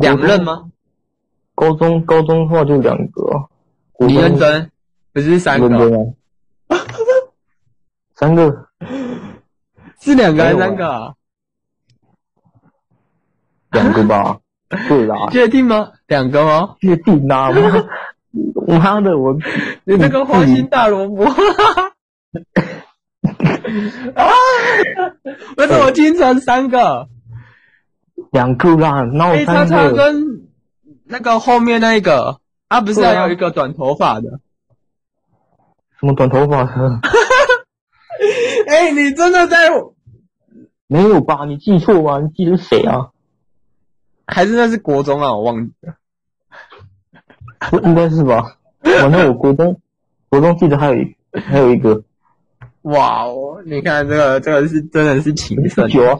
[0.00, 0.68] 两任吗？
[1.54, 3.22] 高中高中的话就两个。
[4.00, 4.68] 你认真？
[5.12, 6.12] 不是三个？
[8.16, 8.66] 三个？
[10.00, 11.14] 是两个还是三个、啊？
[13.70, 14.40] 两个吧。
[14.88, 15.28] 对啦。
[15.30, 15.90] 确定吗？
[16.06, 16.76] 两个吗？
[16.80, 17.50] 确定啦！
[18.66, 19.34] 我 妈的，我
[19.84, 21.24] 你那个花心大萝卜！
[24.14, 24.24] 啊！
[25.56, 27.08] 为什么我听成三个？
[28.30, 29.76] 两个啦，那我三个。
[29.76, 30.48] 他跟
[31.04, 34.40] 那个后面那一个，啊，不是还有一个短头发的？
[36.00, 36.72] 什么短头发的？
[38.68, 39.68] 哎、欸，你真的在？
[40.86, 41.44] 没有吧？
[41.46, 42.20] 你记错吗？
[42.20, 43.10] 你记得谁啊？
[44.32, 45.32] 还是那是国中啊？
[45.34, 45.94] 我忘记了。
[47.70, 48.56] 不应该是吧？
[48.82, 49.78] 反正我国中，
[50.28, 52.02] 国中记得还有一还有一个。
[52.82, 53.62] 哇哦！
[53.64, 55.88] 你看这个，这个是真的是情圣。
[55.88, 56.16] 久啊，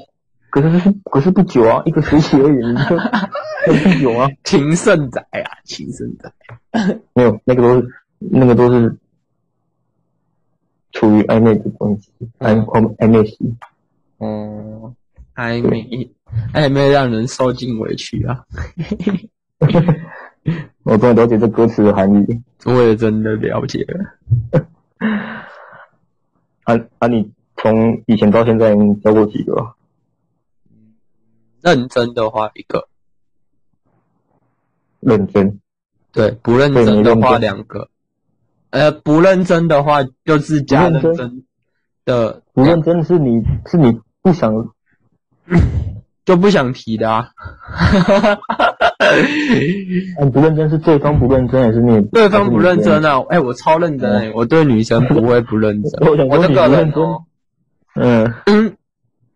[0.51, 2.97] 可是是可是不久啊，一个学期而已，你就
[3.91, 4.29] 不久啊。
[4.45, 6.33] 情圣仔啊，情圣仔。
[7.15, 8.97] 没有，那个都是那个都是
[10.93, 13.57] 处于暧昧的关系，暧暧暧昧期。
[14.19, 14.95] 哦，
[15.35, 16.09] 暧昧，
[16.55, 18.45] 暧昧让人受尽委屈啊。
[20.83, 24.59] 我终于了解这歌词的含义，我也真的了解了。
[26.65, 27.07] 啊啊！
[27.09, 29.75] 你从以前到现在，你交过几个？
[31.61, 32.89] 认真的话一个，
[34.99, 35.61] 认真。
[36.11, 37.89] 对，不认真的话两个。
[38.71, 41.45] 呃，不认真的话就是假认真
[42.05, 42.43] 的。
[42.53, 44.53] 不认真是你是你不想。
[46.25, 47.29] 就不想提的啊！
[50.23, 52.01] 你不认真是对方不认真，还是你？
[52.13, 53.19] 对方不认真啊！
[53.29, 54.33] 哎、欸，我超认真哎、欸！
[54.33, 55.91] 我对女生不会不认真。
[56.29, 57.25] 我这个人哦，
[57.97, 58.77] 嗯嗯，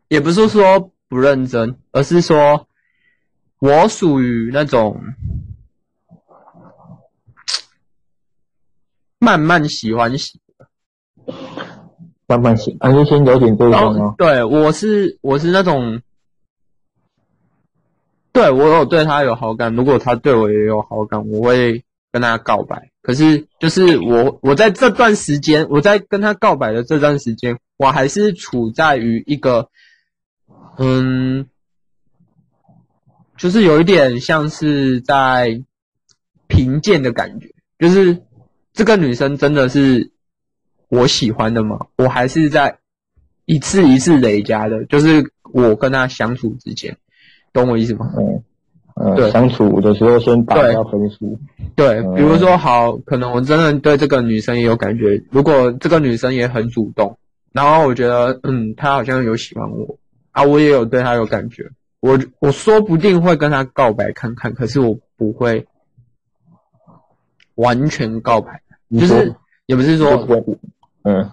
[0.07, 2.69] 也不是说不认真，而是说
[3.59, 5.01] 我属于那种
[9.19, 10.41] 慢慢喜欢喜，
[12.29, 14.15] 慢慢喜，还是先了解对方啊？
[14.17, 16.01] 对，我是我是那种。
[18.37, 22.91] 对，我有对他有好感，如果他对我也有好感，我会跟他告白。
[23.01, 29.71] 可是，就是我，我在这段时间，我在跟他告白的这段时间，我还是处在于一个，
[30.77, 31.47] 嗯，
[33.39, 35.63] 就是有一点像是在
[36.47, 38.19] 贫贱的感觉，就是
[38.75, 40.11] 这个女生真的是
[40.91, 41.87] 我喜欢的吗？
[41.97, 42.77] 我还是在
[43.47, 46.99] 一次一次累加的，就是我跟他相处之间。
[47.61, 48.13] 懂我意思吗？
[48.17, 48.43] 嗯，
[48.97, 51.39] 嗯，对，相处的时候先打一下分数。
[51.75, 55.23] 对，比如说好，可能我真的对这个女生也有感觉。
[55.31, 57.17] 如果这个女生也很主动，
[57.53, 59.99] 然后我觉得，嗯，她好像有喜欢我
[60.33, 61.69] 啊，我也有对她有感觉。
[62.01, 65.67] 我我说不定会跟她告白看看，可是我不会
[67.57, 68.61] 完全告白，
[68.99, 69.35] 就是
[69.67, 70.27] 也不是说，
[71.03, 71.31] 嗯，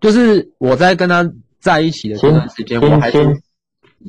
[0.00, 3.40] 就是我在跟她在一起的这段时间，我还是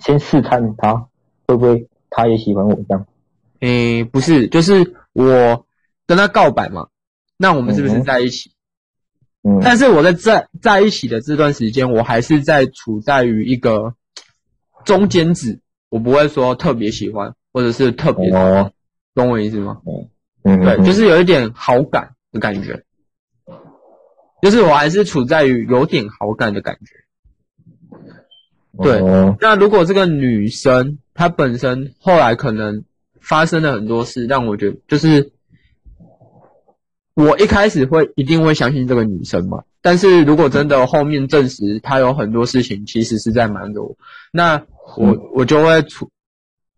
[0.02, 1.06] 先试探她。
[1.48, 3.06] 会不会他也喜欢我这样？
[3.62, 5.66] 诶，不是，就是我
[6.06, 6.88] 跟他告白嘛。
[7.38, 8.52] 那我们是不是在一起？
[9.44, 9.60] 嗯。
[9.64, 13.96] 但是我在在在一起的这段时间，我还是在处在于一个
[14.86, 18.72] 中间值，我不会说特别喜欢，或者是特别，哦、
[19.16, 19.82] 懂我意思吗？
[20.44, 20.60] 嗯。
[20.60, 22.84] 对，就是有一点好感的感觉，
[24.42, 27.07] 就是我还是处在于有点好感的感觉。
[28.82, 32.84] 对，哦、那如果这个女生她本身后来可能
[33.20, 35.32] 发生了很多事，让我觉得就是
[37.14, 43.96] 我一开始会一定会相信这个女生嘛，但是如果真的后面证实她有很多事情其实是在瞒着我，
[44.32, 44.56] 那
[44.96, 46.10] 我、嗯、我就会出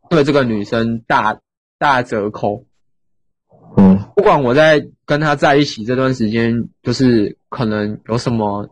[0.09, 1.39] 对这个女生大
[1.77, 2.63] 大折扣。
[3.77, 8.69] 嗯，不管我在跟她在一起这段时间，就是可能有什么。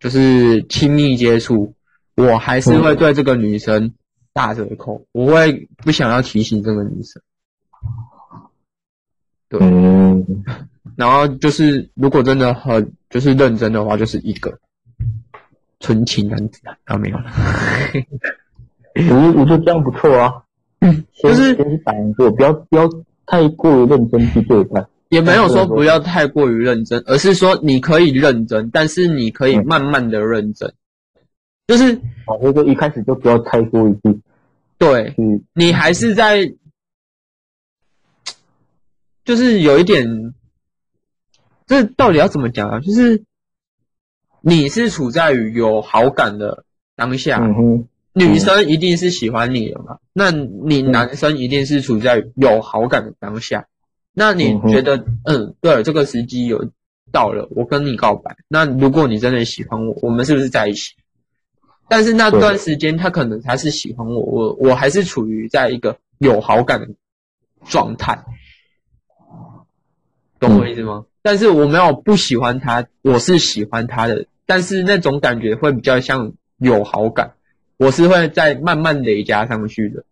[0.00, 1.74] 就是亲密接触，
[2.16, 3.92] 我还是会对这个女生
[4.32, 7.22] 大折扣，我会不想要提醒这个女生。
[9.48, 9.58] 对，
[10.96, 14.58] 然后就是如果真的很就是认真的话，就是一个
[15.80, 17.32] 纯情男子啊，没有了。
[19.10, 20.42] 我我觉得这样不错啊，
[21.22, 22.88] 就是先是反应说，不要不要
[23.26, 24.86] 太过于认真去对待。
[25.08, 30.74] 也没有说不要太过于认真，而是说你可以认真，但是你可以慢慢的认真，
[31.66, 33.96] 就是，我觉得一开始就不要太过于，
[34.76, 36.52] 对，嗯，你还是在，
[39.24, 40.34] 就是有一点，
[41.66, 42.80] 这到底要怎么讲啊？
[42.80, 43.22] 就是
[44.42, 46.64] 你是处在于有好感的
[46.96, 49.98] 当下，嗯，女生一定是喜欢你的嘛？
[50.12, 53.67] 那你男生一定是处在有好感的当下，
[54.18, 56.68] 那你觉得，嗯，对，这个时机有
[57.12, 58.36] 到了，我跟你告白。
[58.48, 60.96] 那如果你真的喜欢我，我们是不是在一起？
[61.88, 66.88] 但是那段时间他可能他是喜欢我，我我还是处于在一个有好感的
[67.64, 68.18] 状态，
[70.40, 71.06] 懂我意思吗？
[71.22, 77.34] 但是我没有不喜欢他，我是喜欢他的，但是那种感觉会比较像有好感，
[77.76, 80.04] 我是会在慢慢累加上去的，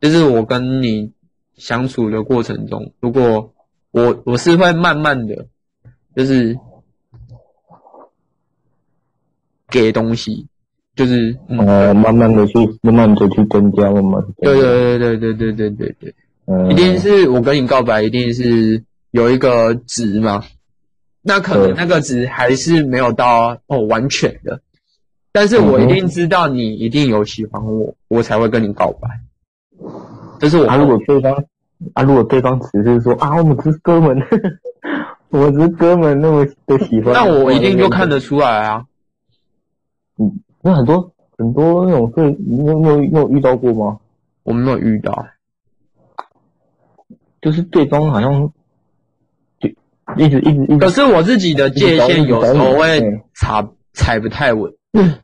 [0.00, 1.12] 就是我跟你
[1.62, 3.52] 相处的过程中，如果
[3.92, 5.46] 我我是会慢慢的，
[6.16, 6.58] 就是。
[9.70, 10.46] 给东西，
[10.94, 14.22] 就是呃，慢慢的去，慢慢的去增加，慢慢。
[14.42, 20.44] 对对对对对对对对对，嗯，一定是我跟你告白，一定是有一个值嘛。
[21.22, 24.60] 那可能那个值还是没有到哦完全的，
[25.32, 29.08] 但是我一定知道你一定有喜欢我，我才会跟你告白。
[30.38, 30.66] 这是我。
[30.66, 31.32] 啊，如果对方
[31.94, 34.16] 啊，如果对方只是说啊，我们只是哥们，
[35.30, 38.84] 我们只是哥们，那么的喜欢，那我一定就看得出来啊。
[40.18, 43.98] 嗯，那很多很多那种事，你有没有有遇到过吗？
[44.44, 45.26] 我没有遇到，
[47.40, 48.52] 就是对方好像
[49.60, 49.68] 就
[50.16, 50.78] 一直一直一直。
[50.78, 53.00] 可是我自己的界限有时候会
[53.34, 54.72] 踩踩不太稳。
[54.92, 55.14] 嗯，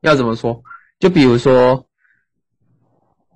[0.00, 0.62] 要怎么说？
[0.98, 1.84] 就比如说，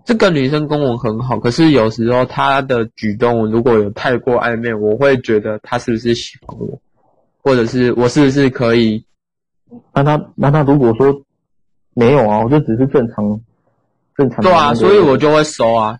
[0.08, 6.80] 这个女生跟我很好，可是有时候她的举动如果有太过暧昧，我会觉得她是不是喜欢我，
[7.42, 9.04] 或者是我是不是可以。
[9.92, 11.14] 那她那她如果说
[11.92, 13.38] 没有啊，我就只是正常
[14.16, 14.40] 正常。
[14.40, 15.98] 对啊，所以我就会收啊。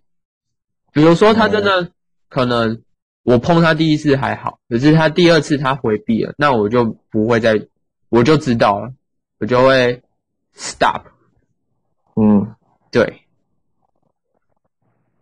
[0.90, 1.90] 比如说她真的
[2.30, 2.80] 可能
[3.24, 7.60] 我碰她第一次还好，可是她第二次她回避了，那我就不会再，
[8.08, 8.90] 我就知道了，
[9.38, 10.02] 我就会
[10.56, 11.02] stop。
[12.16, 12.54] 嗯，
[12.90, 13.20] 对。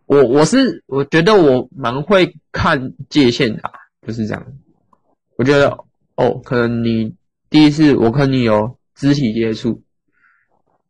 [0.07, 3.62] 我我是我觉得我蛮会看界限的，
[4.07, 4.45] 就是这样。
[5.37, 5.85] 我觉得
[6.16, 7.14] 哦，可能你。
[7.49, 9.81] 第一次我跟你有肢体接触，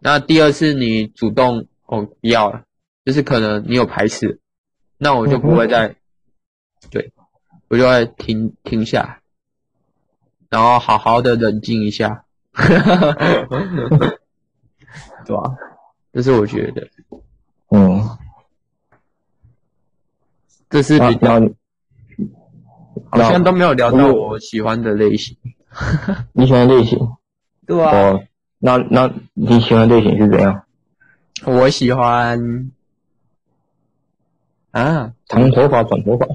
[0.01, 2.63] 那第二次你主动哦不要了，
[3.05, 4.41] 就是可能你有排斥，
[4.97, 5.97] 那我就不会再，嗯、
[6.91, 7.13] 对，
[7.69, 9.21] 我就会停停下来，
[10.49, 12.25] 然后好好的冷静一下，
[12.55, 12.79] 对
[15.37, 15.59] 吧？
[16.15, 16.89] 这是我觉得，
[17.69, 18.01] 嗯，
[20.69, 21.41] 这是比较，
[23.11, 25.37] 好像都没有聊到我喜欢的类型。
[26.33, 26.99] 你喜欢类型？
[27.67, 27.91] 对啊。
[27.91, 28.25] 哦，
[28.59, 30.63] 那那你喜欢类型是怎样？
[31.45, 32.71] 我喜欢
[34.73, 36.27] 啊，长头发、短头发。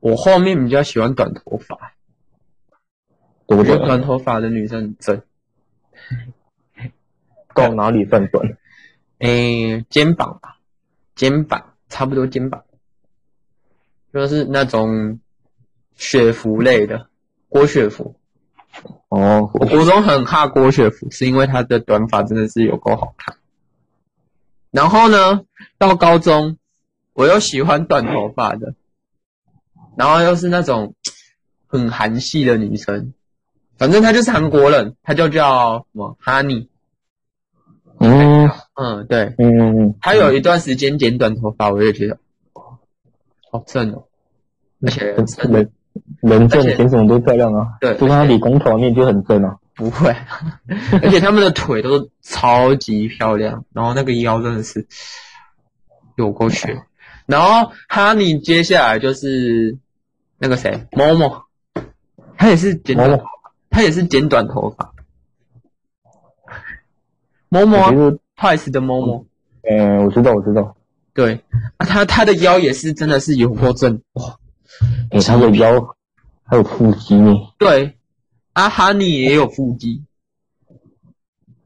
[0.00, 1.94] 我后面比较喜欢短头发。
[3.46, 5.22] 我觉得短头发的女生很正。
[7.54, 8.44] 到哪里算短？
[9.20, 10.58] 诶、欸，肩膀吧，
[11.14, 12.62] 肩膀差不多肩膀，
[14.16, 15.20] 就是那种
[15.94, 17.06] 雪服类的。
[17.50, 18.16] 郭雪芙，
[19.08, 23.36] 哦，我国中很怕郭雪芙，是因为她的短发真的是有够好看。
[24.70, 25.42] 然后呢，
[25.76, 26.56] 到高中
[27.12, 28.74] 我又喜欢短头发的，
[29.96, 30.94] 然后又是那种
[31.66, 33.12] 很韩系的女生，
[33.76, 36.68] 反正她就是韩国人，她就叫什么 Honey。
[37.98, 42.18] 嗯嗯，对，嗯嗯嗯，她有一段时间剪短头发，我也觉得
[43.58, 44.04] 好正哦，
[44.82, 45.68] 而且真的。
[46.20, 47.78] 人正，剪什么都漂亮啊。
[47.80, 49.56] 对，就他理工头面就很正啊。
[49.74, 50.14] 不会，
[51.02, 54.86] 而且他们的腿都超级漂亮，然后那个腰真的是
[56.16, 56.82] 有够炫。
[57.24, 59.78] 然后哈尼接下来就是
[60.38, 61.44] 那个谁，Momo，
[62.36, 63.24] 他也是剪短头发，
[63.70, 64.92] 他也是剪短头发。
[67.48, 69.24] Momo Twice 的 Momo，
[69.62, 70.76] 嗯，我知道，我知道。
[71.16, 71.42] 对
[71.78, 74.36] 啊，他他的腰也是真的是有过正哇。
[75.10, 75.96] 哎、欸，他的腰
[76.44, 77.32] 还有腹肌呢。
[77.58, 77.96] 对，
[78.52, 80.04] 啊，哈尼也有腹肌。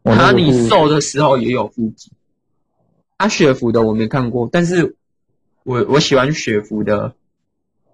[0.04, 2.12] 哈尼瘦的时候也有腹肌。
[3.16, 4.96] 啊，雪芙的我没看过，但是
[5.64, 7.12] 我我喜欢雪芙的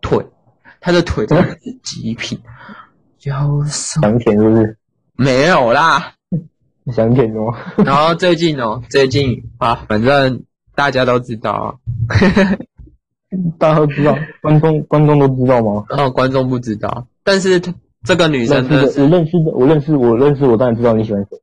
[0.00, 0.24] 腿，
[0.80, 2.38] 他的腿真的是极品。
[3.24, 4.00] 腰瘦。
[4.02, 4.76] 想舔是不是？
[5.14, 6.12] 没有啦。
[6.94, 7.52] 想舔哦。
[7.78, 10.44] 然后最近哦，最近啊，反正
[10.76, 11.74] 大家都知道啊。
[13.58, 15.84] 大家都知道，观众观众都知道吗？
[15.90, 17.60] 哦，观众不知道，但是
[18.04, 21.36] 这个女生的是我认识的，我认识，我认识，我当然知道你喜欢谁。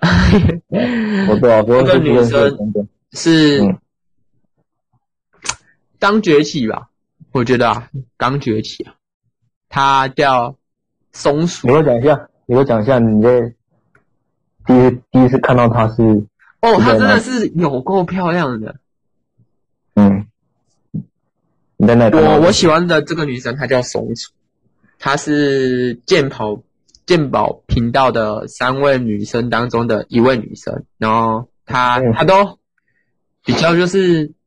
[1.30, 2.58] 我知道，这个女生
[3.12, 3.76] 是
[6.00, 6.88] 刚崛起吧，
[7.32, 8.94] 我觉得啊，刚崛起啊。
[9.68, 10.56] 她叫
[11.12, 11.68] 松鼠。
[11.68, 13.54] 你给我讲一下，你给我讲一下，你在
[14.66, 16.26] 第一第一次看到她是
[16.60, 18.76] 哦，她真的是有够漂亮的。
[19.94, 20.26] 嗯，
[21.76, 22.08] 你在那？
[22.10, 24.32] 我我喜欢的这个女生，她叫松鼠，
[24.98, 26.62] 她是健跑
[27.06, 32.58] 健宝频道的三位女生当中的一位女生，然后她她都
[33.44, 34.32] 比较就是。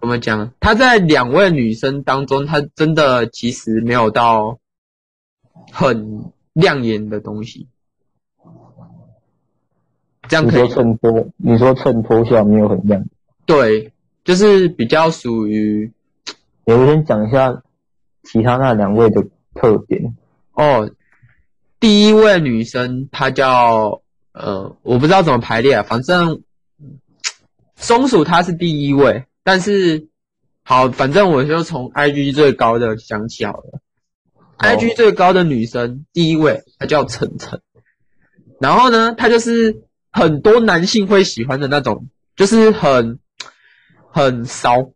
[0.00, 0.52] 怎么讲？
[0.58, 4.58] 她在两位女生当中，她真的其实没有到
[5.70, 7.68] 很亮眼的东西。
[10.28, 10.62] 这样可以。
[10.62, 13.04] 你说衬托，你说衬托下没有很亮。
[13.46, 13.92] 对，
[14.24, 15.92] 就是比较属于。
[16.64, 17.62] 我先讲一下
[18.22, 19.24] 其他那两位的
[19.54, 20.14] 特点。
[20.52, 20.90] 哦，
[21.80, 24.02] 第一位女生她叫
[24.32, 26.42] 呃，我不知道怎么排列啊，反正
[27.76, 29.24] 松鼠她是第一位。
[29.42, 30.08] 但是，
[30.62, 33.80] 好，反正我就从 IG 最高的讲起好了。
[34.58, 37.62] IG 最高的女生第一位，她叫晨晨。
[38.60, 42.06] 然后呢，她就是很多男性会喜欢的那种，
[42.36, 43.18] 就是很
[44.10, 44.90] 很骚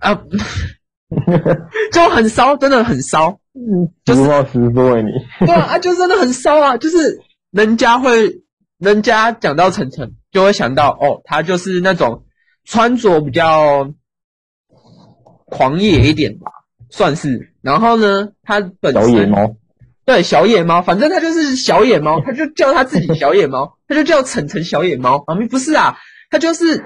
[0.00, 0.14] 啊，
[1.92, 3.38] 就很骚，真的很骚。
[3.54, 5.10] 嗯，实话实说你。
[5.46, 8.42] 对啊，就真的很骚啊，就是人家会，
[8.78, 12.22] 人家讲到晨晨，就会想到哦，他就是那种。
[12.68, 13.88] 穿着比较
[15.44, 16.50] 狂野一点吧，
[16.90, 17.54] 算是。
[17.62, 19.54] 然后呢，他本身小野猫，
[20.06, 25.98] 对小野猫，反正它就是小野猫， 它就叫它自己小野猫，它就叫晨晨小野猫 啊，不是啊，
[26.30, 26.82] 它就是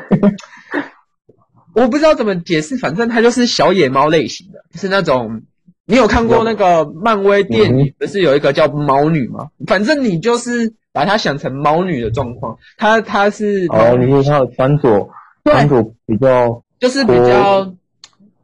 [1.76, 5.42] 我不知道怎么解释，反正它就是小野猫类型的，就是那种
[5.86, 9.48] 你有看过那个漫威电影，不是有一个叫猫女吗？
[9.66, 15.08] 反正你就是把它想成猫女的状况，他他是哦，你说他的穿着。
[15.42, 17.72] 穿着比较就是比较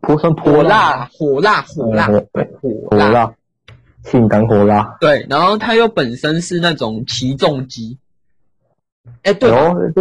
[0.00, 3.34] 泼生泼辣，火辣火辣，对火辣，
[4.06, 4.96] 性感火辣。
[5.00, 7.98] 对，然后他又本身是那种骑重机，
[9.22, 9.50] 哎，对，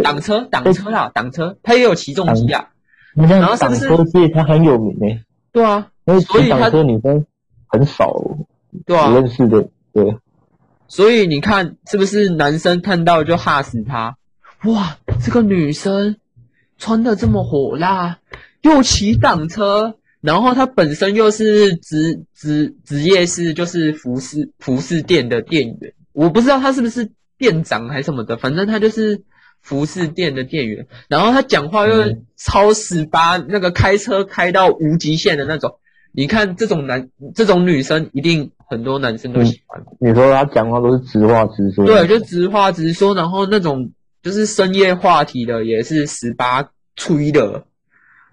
[0.02, 2.70] 挡车挡车啦，挡车，他也有骑重机啊。
[3.14, 5.22] 然后挡车界他很有名诶。
[5.52, 5.88] 对啊，
[6.26, 7.26] 所以挡车女生
[7.66, 8.14] 很少，
[8.86, 10.16] 对啊，认识的对。
[10.88, 14.16] 所以你看，是不是男生看到就吓死他？
[14.64, 16.16] 哇，这个女生。
[16.78, 18.18] 穿的这么火辣，
[18.60, 29.22] 又骑挡车，然后他本身又是职职职业是就是服饰服饰店的店员，我不知道他是不是店长还是什么的，反正他就是
[29.60, 30.86] 服饰店的店员。
[31.08, 35.78] 然后他讲话又超十八，那个开车开到无极限的那种。
[36.12, 39.82] 你看这种男这种女生一定很多男生都喜欢。
[40.00, 43.92] 你说他讲话都是直话直说，对，就直话直说，然后那种。
[44.22, 47.64] 就是深夜话题的，也是十八吹的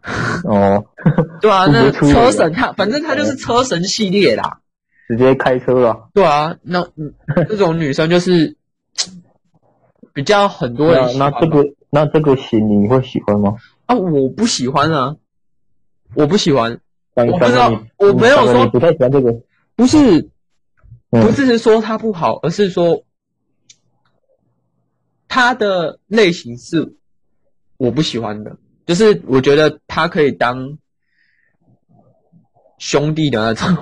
[0.44, 0.86] 哦，
[1.42, 4.60] 对啊，那车神他反正他就是车神系列啦，
[5.08, 6.10] 直接开车了。
[6.14, 7.14] 对啊，那嗯，
[7.48, 8.56] 这种女生就是
[10.14, 11.32] 比较很多人喜欢。
[11.32, 13.56] 那这个那这个型你会喜欢吗？
[13.86, 15.16] 啊，我不喜欢啊，
[16.16, 16.80] 我不喜欢。
[17.16, 19.32] 我不知道，我没有说不太喜欢这个，
[19.76, 20.30] 不是，
[21.10, 23.04] 不是说他不好，而是说。
[25.36, 26.96] 他的类型是
[27.78, 30.78] 我不喜欢的，就是我觉得他可以当
[32.78, 33.78] 兄弟的那种。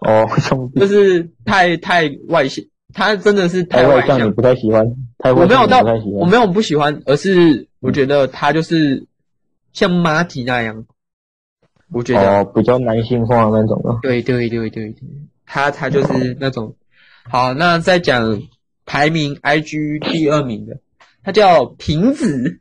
[0.00, 4.86] 哦，兄弟，就是太太外向，他真的是太外向，你不太喜欢。
[5.18, 9.06] 太外向，我没有到，我没有不喜欢，而是我觉得他就是
[9.72, 10.84] 像马吉那样，
[11.90, 13.98] 我觉得哦，比较男性化那种的。
[14.02, 15.06] 对对对对对，
[15.46, 16.74] 他他就是那种。
[17.24, 18.42] 好，那再讲。
[18.88, 20.78] 排名 IG 第二名的，
[21.24, 22.60] 他叫瓶子。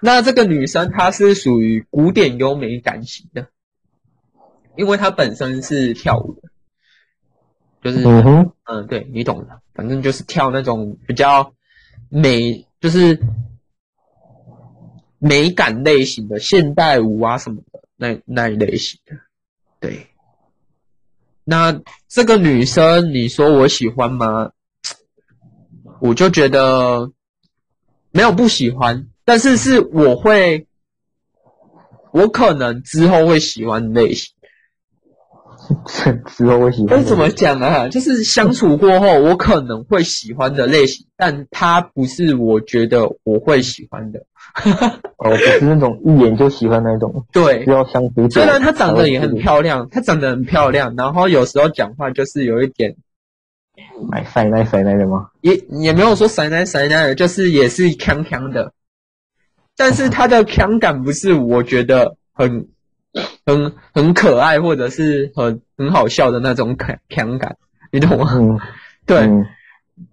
[0.00, 3.48] 那这个女生她是属于古典优美感型的，
[4.76, 6.50] 因为她本身是跳舞的，
[7.82, 11.54] 就是嗯哼，嗯，对，你懂的，反正就是跳那种比较
[12.08, 13.18] 美，就是
[15.18, 19.16] 美感类型的现代舞啊什么的那那一类型的，
[19.80, 20.06] 对。
[21.48, 24.50] 那这个女生，你说我喜欢吗？
[26.02, 27.12] 我就觉得
[28.10, 30.66] 没有不喜欢，但是是我会，
[32.12, 34.32] 我可能之后会喜欢的类型。
[36.28, 36.96] 之后会喜欢？
[36.96, 37.88] 该怎么讲啊？
[37.88, 44.20] 就是相处过后，我可能会喜欢的类型， 但他不是我觉得我会喜欢的。
[45.18, 47.26] 哦，不是那种一眼就喜欢那种。
[47.32, 48.30] 对，要相处。
[48.30, 52.94] 虽然她长得也很漂亮，她长得很漂亮，然后有时候讲话就是有一点，
[54.08, 55.30] 买塞奶塞奶的吗？
[55.40, 58.72] 也也没有说塞奶塞奶的，就是也是锵锵的。
[59.76, 62.68] 但是他的强感不是我觉得很
[63.44, 67.56] 很很可爱或者是很很好笑的那种强强感，
[67.92, 68.32] 你懂吗？
[68.34, 68.58] 嗯、
[69.06, 69.18] 对。
[69.20, 69.44] 嗯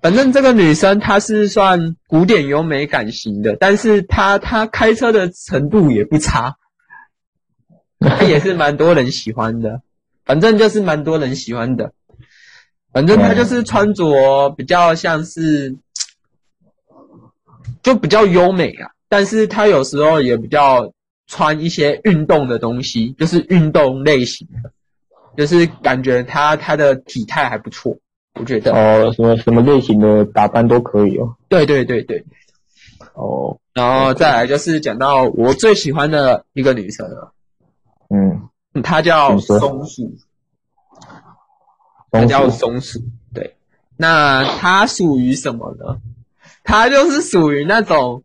[0.01, 6.55] 反正这个女生她是算古典优美感型的，但是她她开车的程度也不差，
[7.99, 9.81] 她也是蛮多人喜欢的。
[10.23, 11.91] 反正就是蛮多人喜欢的。
[12.93, 15.75] 反正她就是穿着比较像是，
[17.81, 18.92] 就比较优美啊。
[19.13, 20.91] 但是他有时候也比较
[21.27, 24.71] 穿一些运动的东西，就是运动类型的，
[25.37, 27.95] 就是感觉他他的体态还不错。
[28.39, 28.73] 我觉得。
[28.73, 31.31] 哦，什么什么类型的打扮都可以哦。
[31.47, 32.25] 对对对对，
[33.13, 37.31] 哦，然后再来就是讲到我最喜欢的一个女生了，
[38.09, 40.11] 嗯，她叫松鼠，
[42.09, 42.99] 她叫松鼠，
[43.31, 43.55] 对，
[43.95, 46.01] 那她属于什么呢？
[46.63, 48.23] 她就是属于那种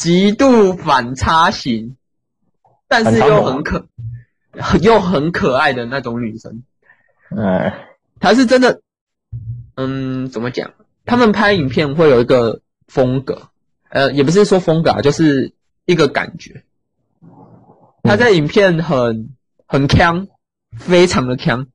[0.00, 1.94] 极度反差型，
[2.88, 3.86] 但是又很可
[4.80, 6.62] 又很可爱的那种女生，
[7.36, 7.70] 嗯，
[8.18, 8.80] 她是真的。
[9.76, 10.72] 嗯，怎么讲？
[11.04, 13.50] 他们拍影片会有一个风格，
[13.90, 15.52] 呃，也不是说风格啊，就是
[15.84, 16.64] 一个感觉。
[18.02, 19.28] 他在影片很
[19.66, 20.28] 很锵，
[20.78, 21.66] 非常的锵，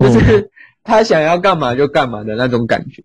[0.00, 0.50] 就是
[0.82, 3.04] 他想要干嘛就干嘛的那种感觉。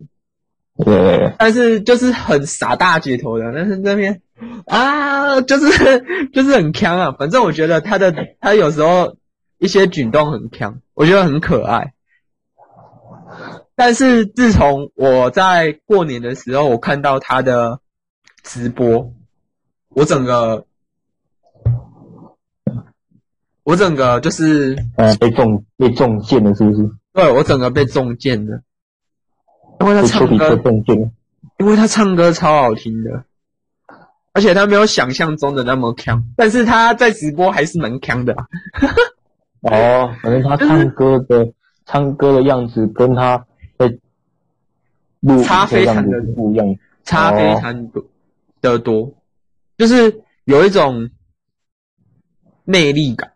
[0.82, 1.34] 对。
[1.38, 4.22] 但是就是很傻大姐头的，但是那边
[4.66, 7.14] 啊，就是就是很强啊。
[7.18, 9.16] 反正我觉得他的他有时候
[9.58, 11.92] 一些举动很强，我觉得很可爱。
[13.76, 17.80] 但是自从我在过年的时候，我看到他的
[18.44, 19.12] 直播，
[19.88, 20.64] 我整个，
[23.64, 26.88] 我整个就是呃被中被中箭了，是不是？
[27.12, 28.62] 对，我整个被中箭了，
[29.80, 30.60] 因为他唱歌，
[31.58, 33.24] 因为他唱歌超好听的，
[34.32, 38.46] 而且他没有想象中的那么强，但是他在直播还是蛮强的啊。
[39.62, 41.52] 哦，反正他唱歌的
[41.86, 43.44] 唱歌的样子跟他。
[45.42, 48.04] 差非常的不一样，差非常多
[48.60, 49.14] 的多，
[49.78, 51.08] 就是有一种
[52.64, 53.32] 魅力感。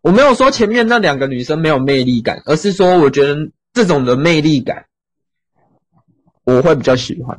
[0.00, 3.36] 我没有说前面那两个女生没有魅力感，而是说我觉得
[3.74, 4.85] 这种的魅力感
[6.46, 7.38] 我会比较喜欢，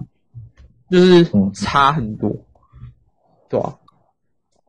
[0.92, 2.30] 就是差很多，
[3.50, 3.76] 对吧？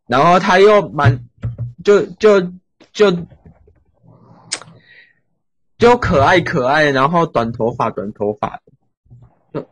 [0.07, 1.29] 然后他又蛮
[1.85, 2.41] 就就
[2.93, 3.15] 就
[5.77, 8.73] 就可爱可爱，然后短头发短头发的。
[9.53, 9.69] 就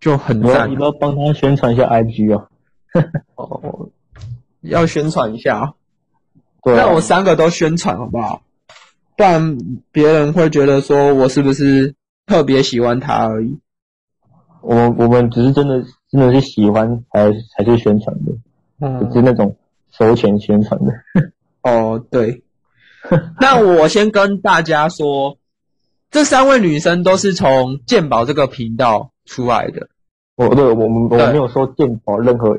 [0.00, 2.48] 就很赞，你要帮他宣传一下 IG 啊？
[3.36, 3.90] 哦，
[4.60, 5.74] 要宣传一下啊？
[6.62, 8.42] 对，那我三个都宣传好不好？
[9.16, 9.58] 不然
[9.92, 11.94] 别人会觉得说我是不是
[12.26, 13.60] 特别喜欢他而已。
[14.64, 18.32] 我我们只是真的真的是喜欢才才去宣传的，
[18.80, 19.56] 嗯，只是那种
[19.90, 20.92] 收钱宣传的。
[21.62, 22.42] 哦，对。
[23.40, 25.36] 那我先跟大家说。
[26.10, 29.88] 这三位女生都是从鉴宝这个频道出来的。
[30.36, 32.56] 哦，对，我们我们没有收鉴宝任何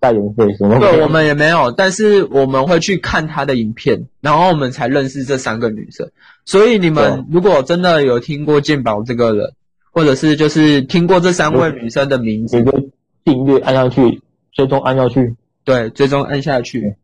[0.00, 0.80] 代言费什么。
[0.80, 6.10] 对，我们也没有，但是我们会去看她的影片，然后我们才认识这三个女生。
[6.46, 9.52] 所以你们如果真的有听过鉴宝这个人，
[9.94, 12.90] 或者是就是听过这三位女生的名字，你就
[13.24, 14.20] 订阅按下去，
[14.52, 15.34] 追踪按下去，
[15.64, 16.96] 对，追踪按下去。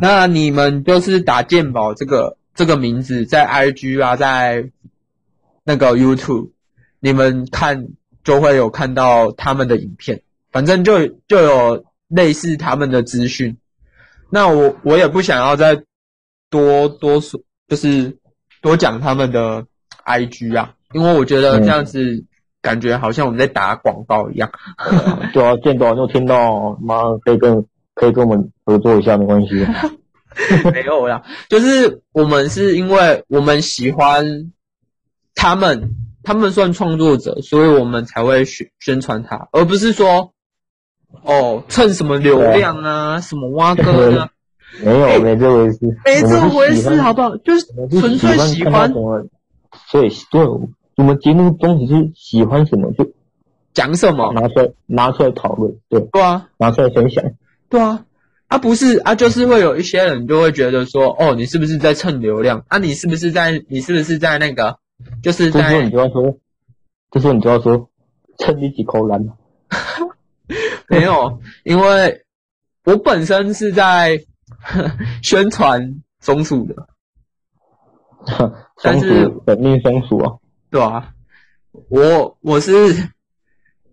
[0.00, 2.38] 那你们就是打鉴宝这个。
[2.56, 4.70] 这个名字在 IG 啊，在
[5.62, 6.52] 那个 YouTube，
[7.00, 7.88] 你们看
[8.24, 13.58] 就会有看到他们的影片，反正就就有类似他们的资讯。
[14.30, 15.82] 那我我也不想要再
[16.48, 17.38] 多多说，
[17.68, 18.16] 就是
[18.62, 19.66] 多讲他们的
[20.06, 22.24] IG 啊，因为我觉得这样子
[22.62, 24.50] 感觉好像我们在打广告一样。
[24.90, 29.66] 嗯、 对啊，见到就听到，妈可以跟可以跟我们合作一下，没关系。
[30.70, 34.52] 没有啦，就是我们是因为我们喜欢
[35.34, 35.90] 他们，
[36.22, 40.32] 他们算创作者，所以我们才会宣宣传他，而不是说
[41.22, 44.28] 哦蹭什么流量啊， 什么挖哥啊，
[44.84, 47.34] 没有，欸、没这回事，没这回事，好不好？
[47.38, 47.66] 就是
[47.98, 48.92] 纯粹喜欢，
[49.88, 50.44] 所以对，
[50.96, 53.12] 我们节目宗旨是喜欢什么就
[53.74, 57.24] 讲什么，拿出来拿出来讨论，对，对啊，拿出来分享，
[57.68, 58.04] 对啊。
[58.48, 62.64] 啊，不是啊，就是会有一些人就会觉得说，哦，你是不是在蹭流量？
[62.68, 64.78] 啊，你是不是在，你是不是在那个，
[65.20, 66.38] 就是在，这时候你就要说，
[67.10, 67.90] 这时候你就要说，
[68.38, 69.20] 蹭你几口蓝。
[70.88, 72.24] 没有，因为
[72.84, 74.20] 我本身是在
[75.24, 76.86] 宣传松鼠的，
[78.78, 80.34] 松鼠本命松鼠啊，
[80.70, 81.12] 对啊，
[81.88, 83.10] 我我是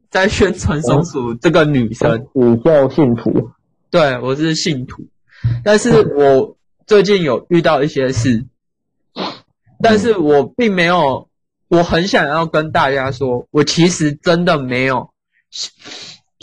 [0.09, 3.51] 在宣传松鼠这个女生，你叫信徒，
[3.89, 5.07] 对，我是信徒，
[5.63, 8.45] 但是我最近有遇到一些事，
[9.81, 11.29] 但是我并没有，
[11.67, 15.13] 我很想要跟大家说，我其实真的没有。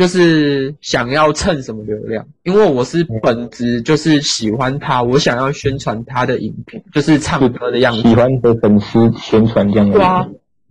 [0.01, 8.01] 就是想要蹭什么流量，因为我是本质就是喜欢他，我想要宣传他的影片，就是唱歌的样子。
[8.09, 9.92] 喜欢的粉丝宣传这样子。
[9.92, 10.28] 对啊，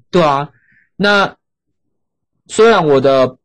[0.09, 0.49] 对啊。
[0.95, 1.35] 那
[2.47, 3.37] 虽然我的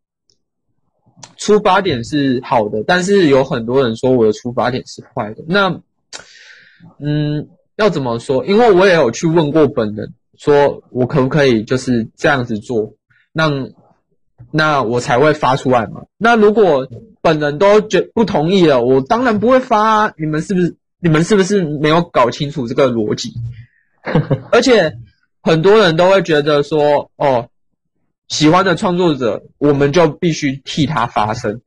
[1.36, 5.44] 出发点是好的，但是有很多人说我的出发点是坏的。
[5.46, 5.82] 那，
[6.98, 8.42] 嗯，要怎么说？
[8.46, 12.94] 因为我也有去问过本人，说我可不可以就是这样子做，
[13.34, 13.68] 让。
[14.50, 16.02] 那我才会发出来嘛。
[16.16, 16.88] 那如果
[17.20, 20.12] 本人都觉不同意了，我当然不会发啊。
[20.16, 20.76] 你们是不是？
[21.00, 23.34] 你们是不是没有搞清楚这个逻辑？
[24.50, 24.96] 而且
[25.42, 27.48] 很多人都会觉得说，哦，
[28.28, 31.60] 喜欢的创作者，我们就必须替他发声。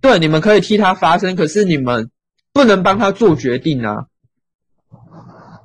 [0.00, 2.10] 对，你们可以替他发声，可是你们
[2.54, 4.06] 不能帮他做决定啊。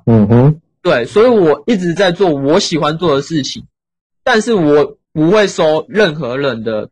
[0.04, 3.66] 嗯哼，对，所以我一直在做我喜欢做的事情，
[4.22, 4.97] 但是我。
[5.18, 6.90] 不会收任何人的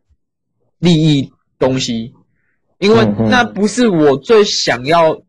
[0.80, 2.12] 利益东西，
[2.80, 5.22] 因为那不是我最想要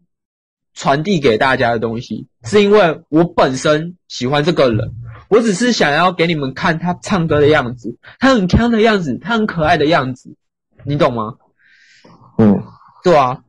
[0.74, 4.96] 传递给大家的东西，是因为我本身喜欢这个人，
[5.30, 10.36] 我只是想要给你们看他唱歌的样子，他很腔的样子，他很可爱的样子，
[10.84, 11.36] 你懂吗？
[12.40, 12.64] 嗯，
[13.04, 13.44] 对啊，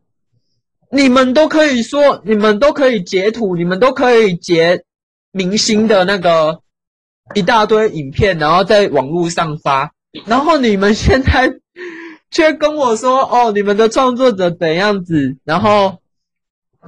[0.92, 4.84] 你们都可以说，你们都可以截图，你们都可以截
[5.32, 6.60] 明星的那个。
[7.34, 9.92] 一大堆影片，然后在网络上发，
[10.24, 11.52] 然后你们现在
[12.30, 15.98] 却跟我说：“哦，你们的创作者怎样子？”然后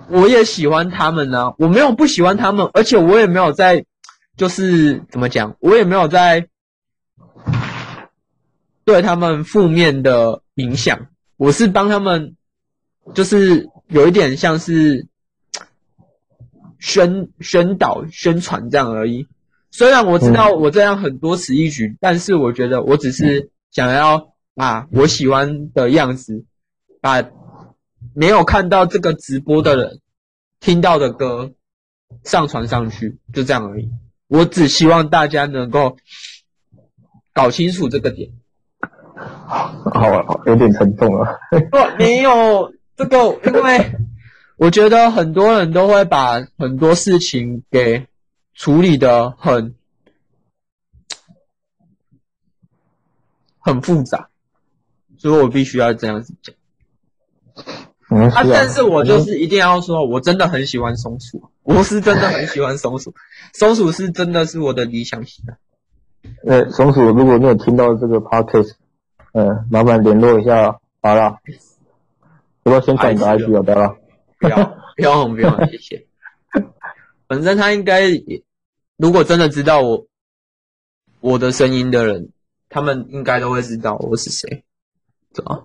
[0.09, 3.85] 我也喜欢他们呢，我没有不喜欢他们，而且我也没有在，
[4.37, 6.49] 就是怎么讲，我也没有在
[8.85, 12.35] 对他们负面的影响，我是帮他们，
[13.15, 15.07] 就是有一点像是
[16.79, 19.27] 宣宣导、宣传这样而已。
[19.73, 26.45] 虽然我知道我这样很多此一举，但是我觉得我只是想要把我喜欢的样子，
[27.01, 27.25] 把
[28.13, 30.01] 没有看到这个直播的人
[30.59, 31.53] 听到的歌
[32.25, 33.89] 上传上去，就这样而已。
[34.27, 35.97] 我只希望大家能够
[37.33, 38.29] 搞清楚这个点。
[39.15, 41.39] 好，有点沉重了。
[41.71, 43.93] 不，没有这个，因为
[44.57, 48.05] 我觉得很多人都会把很多事情给。
[48.55, 49.75] 处理的很
[53.59, 54.29] 很复杂，
[55.17, 56.55] 所以我必须要这样子讲。
[58.11, 63.15] 嗯，啊，但是我就是一定要说，我真的很喜欢松鼠，我是真的很喜欢松鼠，
[63.55, 65.45] 松鼠是真的是我的理想型。
[66.45, 68.73] 呃，松鼠，如果你有听到这个 podcast，
[69.33, 71.39] 呃，麻烦联络一下，好了，
[72.65, 73.97] 要不要先转个 IP 好了？
[74.39, 74.65] 不要，
[74.97, 76.07] 不要，不要，谢谢。
[77.31, 78.43] 反正他应该也。
[78.97, 80.05] 如果真的知道我
[81.21, 82.31] 我的声音的人，
[82.69, 84.65] 他们应该都会知道我是谁，
[85.33, 85.63] 对吧？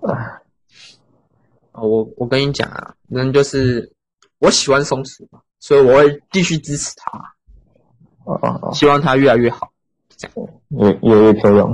[1.72, 3.92] 我我跟你讲啊，那就是
[4.38, 7.18] 我喜欢松鼠嘛，所以我会继续支持他，
[8.24, 9.72] 哦哦哦，希望他越来越好，
[10.16, 10.48] 这样
[11.00, 11.68] 越越漂亮。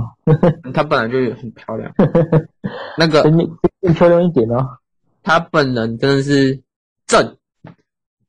[0.73, 1.93] 他本来就很漂亮，
[2.97, 3.21] 那个
[3.79, 4.79] 更漂亮一点啊！
[5.21, 6.59] 他本人真的是
[7.05, 7.37] 正，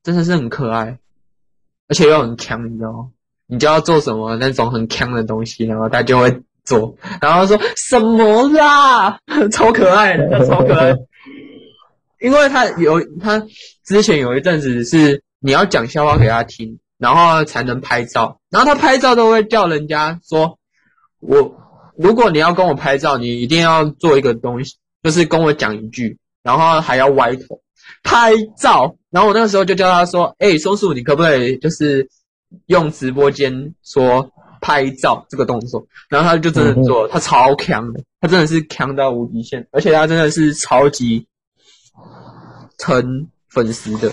[0.02, 1.00] 真的是很可爱，
[1.94, 3.06] 而且又很强，你知道吗？
[3.46, 9.16] 你就要做什么那种很强的东西，然后他就会做，然后说什么啦，
[9.52, 10.92] 超可爱的，超可爱。
[12.20, 13.46] 因为他有他
[13.84, 20.58] 之前有一阵子是你要讲笑话给他听，然后才能拍照，然后他拍照都会叫人家说，
[21.20, 21.54] 我
[21.96, 24.74] 如果你要跟我拍照，你一定要做一个东西，
[25.04, 27.60] 就是跟我讲一句，然后还要歪头
[28.04, 28.94] 拍照。
[29.10, 32.08] 然后我那个时候就叫他说，哎，松鼠，你可不可以就是。
[32.66, 34.30] 用直播间说
[34.60, 41.26] 拍照这个动作，然后他就真的做，他超强的，他真的是强到无极限，而且他真的是超级
[42.78, 44.12] 疼粉丝的。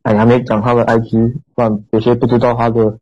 [0.00, 2.98] 哎，还没讲他的 IG，不然有些不知道他的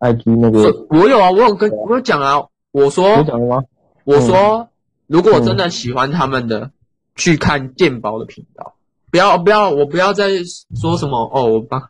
[0.00, 0.84] IG 那个。
[0.90, 3.62] 我有啊，我有跟我有讲啊，我说，我讲了吗？
[4.02, 4.68] 我说，
[5.06, 6.72] 如果我真的喜欢他们的，嗯、
[7.16, 8.74] 去看健宝的频道。
[9.10, 10.28] 不要不要，我不要再
[10.80, 11.80] 说什么哦，我帮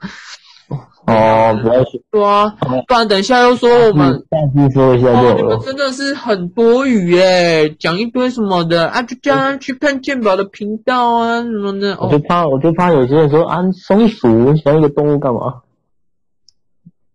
[1.06, 2.56] 哦，不要说对啊，
[2.88, 11.96] 不然等一下又说我们再去说一下就、哦、你们真的是很多余耶，讲一堆什么的啊，就这样去看鉴宝的频道啊什么的。
[12.00, 15.62] 我就怕，哦、我就怕有些人说啊，松鼠想一个动物干嘛？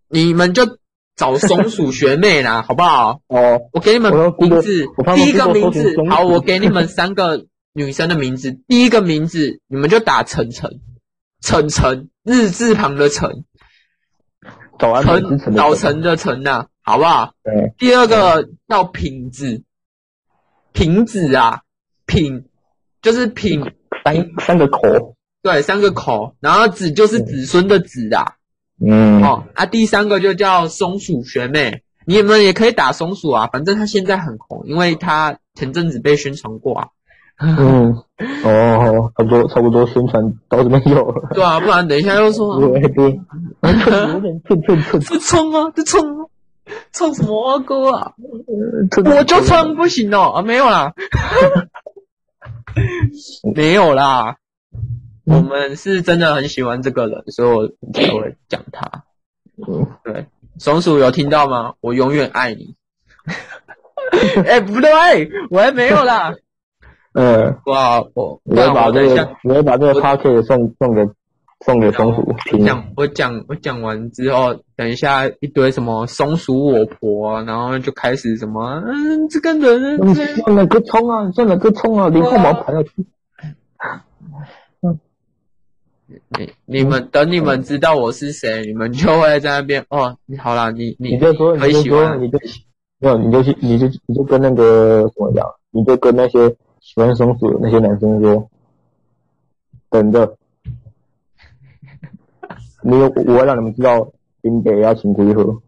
[0.08, 0.62] 你们就
[1.14, 3.20] 找松鼠学妹啦，好不好？
[3.28, 10.80] 哦，我给你们名字，第一个名字，好，我给你们三个女生的名字，第一个名字你们就打晨晨，
[11.40, 13.44] 晨晨，日字旁的晨，
[14.78, 16.42] 晨，早晨的晨。
[16.42, 17.34] 呐，好不好？
[17.42, 17.72] 对。
[17.78, 19.62] 第二个叫品子，
[20.72, 21.62] 品子啊，
[22.06, 22.46] 品
[23.00, 23.62] 就是品。
[24.04, 28.34] 三三个口，对，三个口，然后子就是子孙的子啊。
[28.84, 36.88] 嗯，哦，啊，第三个就叫松鼠学妹，你们也可以打松鼠啊，反正他现在很红，因为他前阵子被宣传过啊。
[37.44, 37.92] 嗯，
[38.44, 41.12] 哦，差不多差不多宣传到这边有。
[41.34, 42.60] 对啊，不然等一下又说。
[42.60, 43.20] 对对。
[44.12, 45.00] 有点蹭蹭蹭。
[45.00, 46.26] 这冲啊，这冲啊，
[46.92, 48.12] 唱什么歌啊？
[49.04, 50.92] 我就唱不行哦，啊，没有啦。
[53.54, 54.36] 没有啦。
[55.24, 59.04] 我们是真的很喜欢这个人，所以我才会讲他。
[59.66, 60.26] 嗯，对，
[60.58, 61.74] 松鼠有听到吗？
[61.80, 62.74] 我永远爱你。
[64.44, 66.34] 哎、欸，不对，我还没有啦。
[67.14, 71.06] 嗯，哇，我我会把这个，我会把这个 packet 送送给
[71.64, 72.64] 送给松鼠听。
[72.64, 81.26] 讲我讲我讲完之后，等一下一堆什么松鼠我婆，然后就开始什么，嗯，这个人，你算哪个葱啊？
[81.26, 82.08] 你算哪个葱啊？
[82.08, 82.90] 连号毛排下去。
[86.28, 90.16] 你你们等你们知道我是谁，你们就会在那边哦。
[90.26, 92.38] 你好啦，你你你就说你就说你就
[92.98, 98.50] 没有你就去你就你就跟那个什么讲，你就跟那些喜欢松鼠的那些男生说，
[99.88, 100.36] 等着，
[102.82, 104.10] 没有我要让你们知道，
[104.42, 105.44] 林北要请回喝。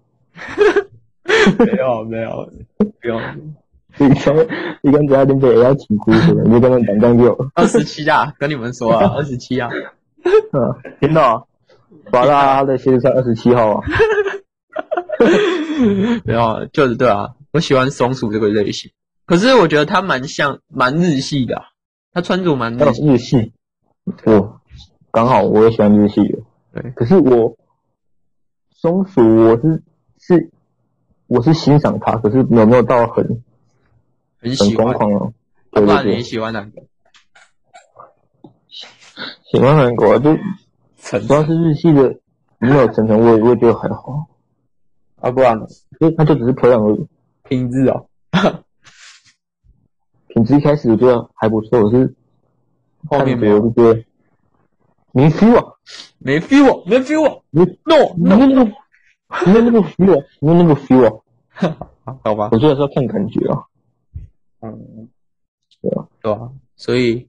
[1.58, 3.20] 没有没有不用，
[3.98, 4.34] 你说
[4.82, 7.32] 你跟其他林北也要请回喝，你就跟他们讲讲就。
[7.54, 9.70] 二十七啊，跟你们说啊，二十七啊。
[10.52, 11.46] 嗯，听到，
[12.10, 13.84] 完了，他的鞋子才二十七号啊。
[16.24, 18.90] 没有，就是对啊，我喜欢松鼠这个类型，
[19.26, 21.64] 可是我觉得他蛮像，蛮日系的，啊，
[22.12, 23.06] 他穿着蛮日系。
[23.06, 23.52] 日系，
[24.26, 24.60] 我
[25.10, 26.38] 刚好我也喜欢日系的。
[26.72, 27.56] 对，可是我
[28.70, 29.82] 松鼠我是
[30.18, 30.50] 是
[31.26, 33.42] 我是欣赏他，可是有没有到很
[34.40, 35.32] 很喜欢很疯狂哦？
[35.70, 36.82] 对对对，你喜欢哪个？
[39.44, 40.34] 喜欢韩国，就
[41.20, 42.18] 主要是日系的，
[42.58, 44.26] 没有成成，我也我也觉得还好。
[45.20, 45.56] 啊，不然，
[46.00, 47.06] 因为他就只是漂亮而已。
[47.44, 48.06] 品质哦，
[50.34, 52.12] 品质一开始我觉得还不错，我是
[53.08, 54.04] 后面没有，我就觉得
[55.12, 55.74] 没 feel 啊，
[56.18, 58.64] 没 feel 啊，没 feel 啊，没 no 没那个
[59.46, 61.88] 没那个 feel 啊，没那个 feel 啊，
[62.24, 63.62] 好吧，我觉得是要看感觉啊。
[64.60, 65.08] 嗯，
[65.80, 67.28] 对吧，对啊，所以。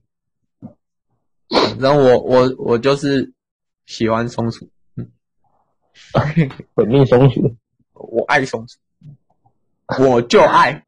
[1.78, 3.32] 然后我我我就是
[3.84, 5.08] 喜欢松鼠，嗯，
[6.74, 7.54] 本命松鼠，
[7.92, 8.78] 我爱松鼠，
[10.02, 10.84] 我就爱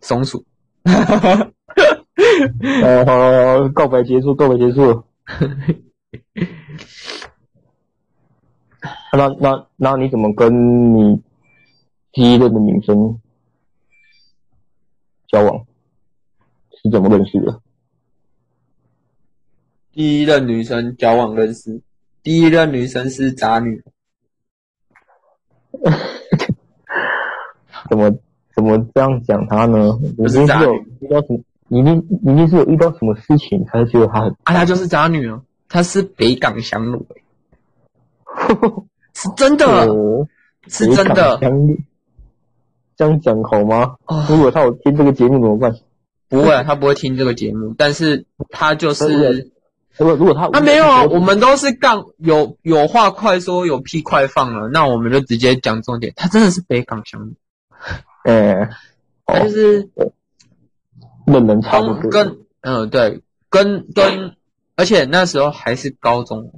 [0.00, 0.42] 松鼠，
[0.84, 1.52] 哈哈哈。
[2.82, 5.04] 呃，告白结束，告白结束。
[9.12, 11.20] 那那那你怎么跟你
[12.12, 13.20] 第一任的女生
[15.28, 15.66] 交往？
[16.82, 17.60] 是怎么认识的？
[19.92, 21.82] 第一任女生交往认识，
[22.22, 23.82] 第一任女生是渣女。
[27.90, 28.16] 怎么
[28.60, 29.98] 怎么这样讲她呢？
[30.16, 30.66] 不是渣女，
[31.00, 31.40] 遇到什么？
[31.68, 34.54] 一定一定是有遇到什么事情才觉得她很啊？
[34.54, 37.06] 她就是渣女哦，她是北港香炉，
[39.14, 40.26] 是真的，哦、
[40.68, 41.38] 是真的。
[42.96, 43.94] 这样讲好吗？
[44.06, 45.74] 哦、如果他有听这个节目怎么办？
[46.28, 49.50] 不会，他不会听这个节目，但是他就是。
[49.96, 56.12] 如果如果他那、啊、没有啊，我们都是杠有有话快说，有屁快放了，那我们就直接讲重点。
[56.16, 57.32] 他真的是北港乡，
[58.24, 58.68] 呃，
[59.26, 59.88] 他就是
[61.26, 62.10] 论人差不多。
[62.10, 62.28] 跟
[62.60, 64.36] 嗯、呃、对，跟跟，
[64.76, 66.52] 而且那时候还是高中。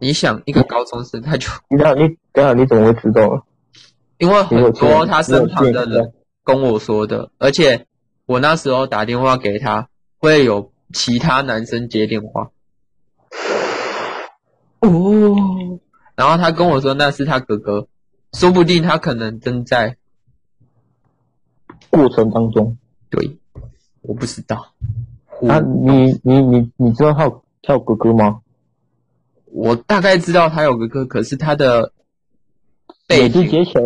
[0.00, 3.46] 你想一个高中生，他就你等下你等下你怎么会知道？
[4.18, 6.12] 因为很多他身旁的人
[6.42, 7.86] 跟我说的，而且
[8.26, 9.88] 我那时候打电话给他
[10.18, 10.72] 会有。
[10.92, 12.50] 其他男生接电话，
[14.78, 15.34] 哦，
[16.14, 17.88] 然后他跟我说那是他哥哥，
[18.32, 19.96] 说不定他可能正在
[21.94, 22.76] 过程当中。
[23.10, 23.38] 对，
[24.02, 24.72] 我不知道。
[25.48, 28.40] 啊，你你你你知道他有他有哥哥吗？
[29.46, 31.92] 我大概知道他有哥哥，可是他的
[33.08, 33.82] 每次接起来，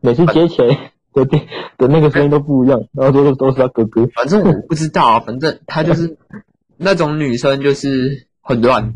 [0.00, 0.92] 每次接起来。
[1.12, 1.40] 对对，
[1.76, 4.06] 的那个声音都不一样，然后都是都是他哥哥。
[4.14, 6.16] 反正我不知道啊，反正他就是
[6.78, 8.94] 那种女生，就是很乱，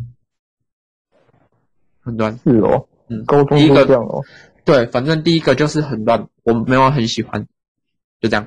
[2.01, 2.39] 很乱。
[2.39, 4.23] 是哦，嗯，高中都这样哦。
[4.65, 7.47] 对，反正第一个就是很乱，我没有很喜欢，
[8.21, 8.47] 就这样。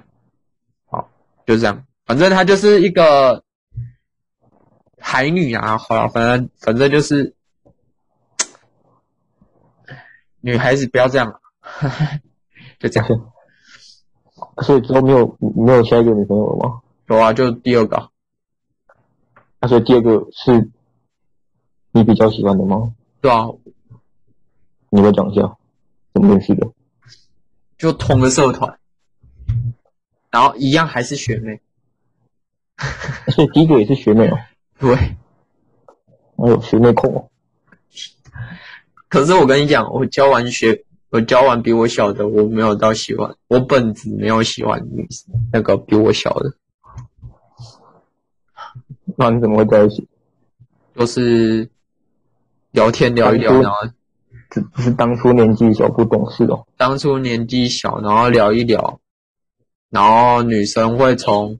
[1.47, 1.85] 好，就这样。
[2.05, 3.43] 反正她就是一个
[4.99, 7.33] 海女啊，好了，反正反正就是
[10.41, 11.39] 女孩子不要这样，
[12.79, 13.31] 就这样。
[14.63, 16.81] 所以之后没有没有下一个女朋友了吗？
[17.07, 18.09] 有啊，就第二个。
[19.59, 20.69] 那所以第二个是
[21.91, 22.93] 你比较喜欢的吗？
[23.21, 23.47] 对啊。
[24.89, 25.57] 你来讲一下，
[26.13, 26.67] 怎么认识的？
[27.77, 28.76] 就同个社团，
[30.31, 31.59] 然后一样还是学妹。
[33.33, 34.37] 所以第一个也是学妹哦。
[34.79, 34.95] 对。
[36.35, 37.29] 我有学妹控哦。
[39.07, 46.53] 可是我跟你讲，我教完学，我教完比我小的，我没有到喜欢，我本子没有喜欢女生，那个比我小的。
[49.15, 50.07] 那你怎么会在一起？
[50.95, 51.67] 就是
[52.71, 53.77] 聊天聊一聊，然后
[54.51, 56.67] 只只是当初年纪小不懂事哦。
[56.75, 58.99] 当初年纪小，然后聊一聊，
[59.89, 61.59] 然后女生会从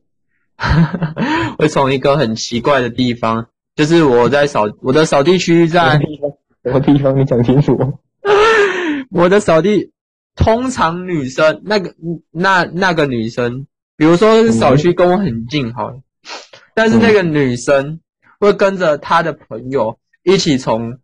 [1.57, 5.99] 会从一个很奇怪的地方，就是我在扫我的扫地区在
[6.63, 7.17] 什么地方？
[7.19, 7.99] 你讲清楚。
[9.11, 9.91] 我的扫地
[10.35, 11.95] 通常女生那个
[12.31, 13.65] 那那个女生，
[13.95, 15.93] 比如说扫区跟我很近，好
[16.73, 18.01] 但是那个女生
[18.39, 20.99] 会跟着她的朋友一起从，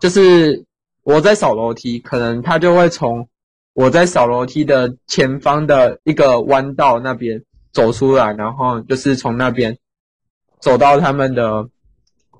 [0.00, 0.64] 就是
[1.04, 3.28] 我在扫楼梯，可能她就会从
[3.78, 9.78] 我在扫楼梯的前方的一个弯道那边走出来，然后就是从那边
[10.58, 11.68] 走到他们的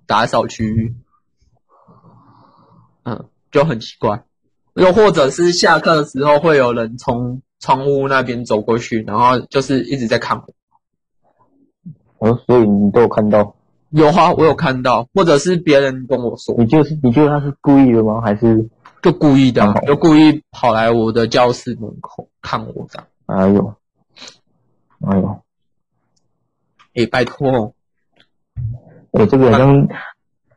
[0.04, 0.96] 打扫区域，
[3.04, 4.24] 嗯，就很奇怪。
[4.74, 10.42] 又或者是下课的时候，会有人从窗户那边走过去，然后就是一直在看
[12.18, 12.30] 我。
[12.30, 13.54] 哦，所以你都有看到？
[13.90, 16.56] 有啊，我有看到，或者是别人跟我说。
[16.58, 18.20] 你就是你觉得他是故意的吗？
[18.20, 18.68] 还是
[19.02, 19.74] 就故意的？
[19.86, 23.06] 就故意跑来我的教室门口看我这样。
[23.26, 23.74] 哎呦，
[25.06, 25.42] 哎呦，
[26.94, 27.72] 哎、欸，拜托哦。
[29.10, 29.88] 我、欸、这个好像，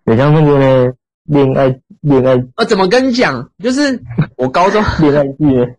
[0.06, 2.36] 好像那个呢，恋爱恋爱。
[2.56, 3.50] 啊，怎么跟你讲？
[3.60, 4.02] 就是
[4.38, 5.78] 我高中 恋爱剧，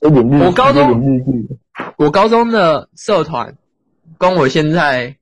[0.00, 1.58] 有点日，我高中有点日剧。
[1.96, 3.56] 我高中的社团。
[4.18, 5.14] 跟我现在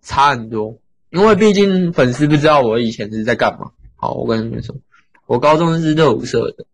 [0.00, 0.78] 差很多，
[1.10, 3.72] 因为毕竟粉丝不知道我以前是在干嘛。
[3.96, 4.76] 好，我跟你们说，
[5.28, 6.64] 我高中是热舞社的。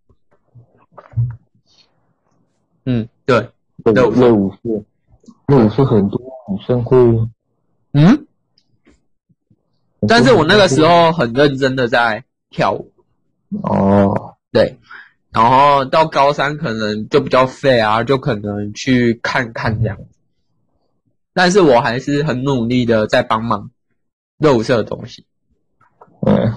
[2.84, 3.50] 嗯，对，
[3.84, 4.58] 热热舞社，
[5.48, 6.96] 热舞社很多女生会。
[7.94, 8.26] 嗯。
[10.06, 12.92] 但是我那个时候很认真的在跳舞。
[13.64, 14.36] 哦。
[14.52, 14.78] 对。
[15.32, 19.98] 然后到高三可能就比较废啊，就可能去看看这样。
[21.32, 23.68] 但是我还是很努力的在帮忙
[24.38, 25.26] 热舞社的东西，
[26.24, 26.54] 嗯，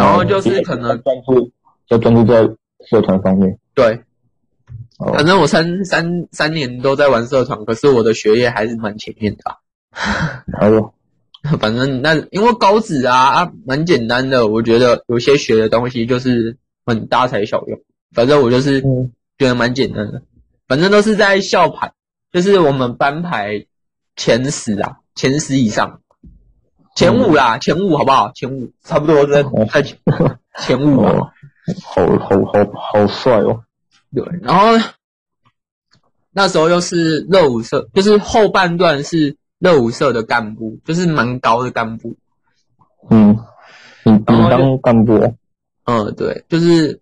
[0.00, 1.50] 然后就是可能专注，
[1.88, 2.42] 要专注在
[2.88, 3.58] 社团方面。
[3.74, 4.00] 对，
[4.98, 9.56] 反正我三三三年都在玩社团，可是我的学业还是蛮前面的啊。
[10.60, 10.94] 还有，
[11.58, 17.80] 反正那因为高职啊啊蛮简单的，我觉得有些学的东西就是很大材小用，
[18.12, 18.80] 反正我就是
[19.38, 20.22] 觉得蛮简单的，
[20.66, 21.92] 反正都是在校排，
[22.32, 23.66] 就是我们班排。
[24.16, 26.02] 前十啊，前十以上，
[27.00, 28.30] 前五啦，前五好不好？
[28.34, 29.98] 前五差不多在在前
[30.58, 31.32] 前五啊，
[31.82, 33.64] 好好好好帅哦。
[34.14, 34.66] 对，然后
[36.30, 42.14] 那时候又是热舞社，就是后半段是热舞社的干部，就是蛮高的干部。
[43.08, 43.34] 嗯，
[44.02, 45.34] 你你当干部？
[45.84, 47.00] 嗯，对，就是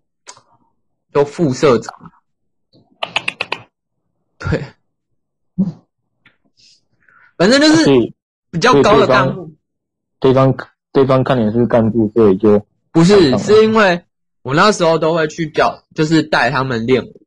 [1.12, 2.12] 就副社长。
[4.38, 4.62] 对。
[7.36, 7.84] 反正就是
[8.52, 9.50] 比较高的干部，
[10.20, 10.54] 对方
[10.92, 14.02] 对方看你是干部，所以就不是，是因为
[14.42, 17.22] 我那时候都会去教，就是带他们练舞，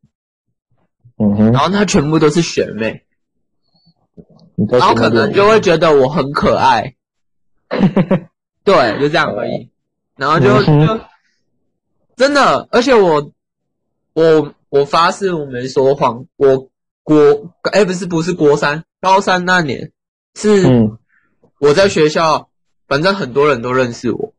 [1.17, 3.03] 嗯哼，然后他全部都是学妹，
[4.69, 6.95] 然后可能就会觉得我很可爱，
[8.63, 9.69] 对，就这样而已，
[10.17, 10.99] 然后就就
[12.15, 13.31] 真的，而且我
[14.13, 16.69] 我我发誓我没说谎，我
[17.03, 17.15] 国
[17.71, 19.91] 哎不是不是国三高三那年。
[20.35, 20.63] 是，
[21.59, 22.49] 我在学校，
[22.91, 24.33] 反正很多人都认识我，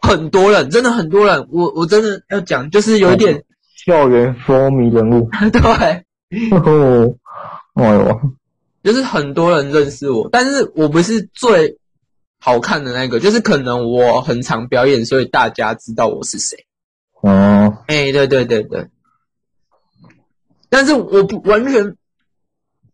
[0.00, 3.42] 很多人，真的很多人，我我真的要讲，就是有一点
[3.84, 5.60] 校园风靡人物， 对，
[6.56, 7.16] 哦，
[7.74, 8.20] 哎呦，
[8.84, 11.76] 就是很多人认识我，但是我不是最
[12.38, 16.56] 好看的那个，就是可能我很常表演，所以大家知道我是谁，
[17.22, 18.86] 哦，哎，对对对对，
[20.68, 21.96] 但是我不完全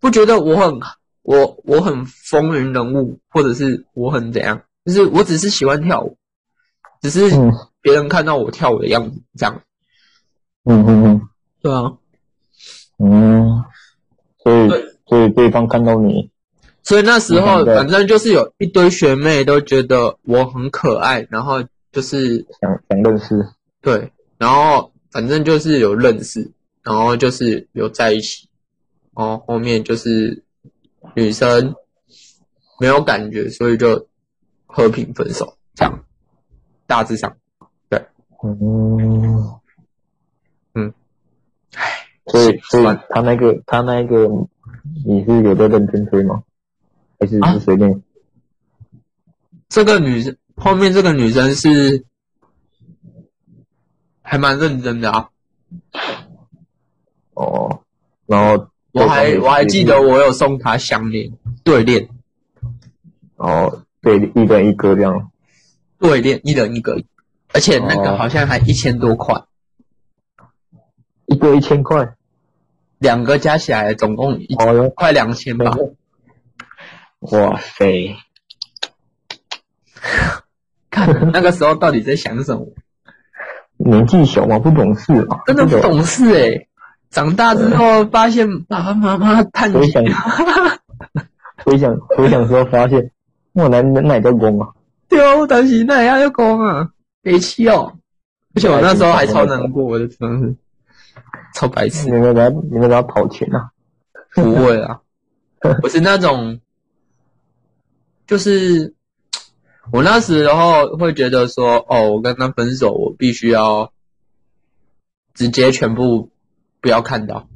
[0.01, 0.81] 不觉得我很。
[1.23, 6.17] 我我很风云人物，或者是我很怎样，就是我只是喜欢跳舞，
[7.03, 7.31] 只是
[7.83, 9.63] 别人看到我跳舞的样子这样，
[10.65, 11.29] 嗯嗯嗯，
[11.61, 11.93] 对啊，
[12.99, 13.65] 嗯，
[14.43, 14.69] 所以
[15.07, 16.31] 所以对方看到你，
[16.83, 21.63] 所以那时候反正就是有一堆学妹都觉得我很可爱，然后
[21.93, 23.49] 就是想想认识，
[23.81, 26.51] 对，然后反正就是有认识，
[26.83, 28.49] 然后就是有在一起，
[29.17, 30.43] 然后后面就是
[31.15, 31.75] 女生
[32.79, 34.07] 没有感觉，所以就
[34.73, 36.05] 和平分手，这样
[36.87, 37.37] 大致上，
[37.89, 38.05] 对，
[38.43, 39.61] 嗯。
[41.75, 44.29] 唉，所以所以他那个他那个
[45.07, 46.43] 你是有在认真追吗？
[47.19, 47.93] 还是是随便？
[47.93, 48.01] 啊？
[49.69, 52.05] 这个女生后面这个女生是
[54.21, 55.31] 还蛮认真的啊。
[57.35, 57.83] 哦，
[58.27, 62.09] 然后我还我还记得我有送她项链对链。
[63.37, 65.31] 哦，对，一人一个这样。
[65.99, 67.03] 对链一人一个，
[67.53, 69.43] 而且那个好像还一千多块。
[71.27, 72.15] 一个一千块，
[72.99, 74.57] 两个加起来总共一
[74.95, 75.77] 快两千吧。
[77.21, 78.17] 哇塞！
[80.91, 82.67] 看那个时候到底在想什么？
[83.77, 85.43] 年纪小嘛，不懂事嘛。
[85.47, 86.69] 真的不懂事诶、欸、
[87.11, 89.93] 长大之后发现爸爸妈妈叹气。
[91.65, 93.11] 回想回想时候发现，
[93.53, 94.69] 我男人哪叫公啊？
[95.09, 96.91] 对哦，当时那也要公啊，
[97.23, 97.99] 别气哦。
[98.55, 100.55] 而且我那时候还超难过，我的真是。
[101.55, 102.09] 超白痴！
[102.11, 103.71] 你们在你们要跑钱啊？
[104.35, 105.01] 不会啊，
[105.83, 106.61] 我是那种，
[108.27, 108.95] 就是
[109.91, 113.93] 我那时候会觉得说，哦，我跟他分手，我必须要
[115.35, 116.31] 直接全部
[116.81, 117.49] 不要看到。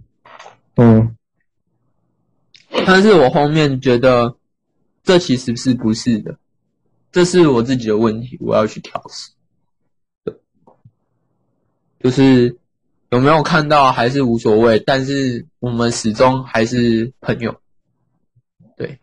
[0.74, 1.16] 嗯，
[2.84, 4.34] 但是我后面觉得
[5.04, 6.36] 这其实是不是的，
[7.12, 9.30] 这是我自己的问题，我要去调试。
[12.00, 12.58] 就是。
[13.10, 17.54] 有没有看到还是无所谓，但是我们始终还是朋友。
[18.76, 18.98] 对，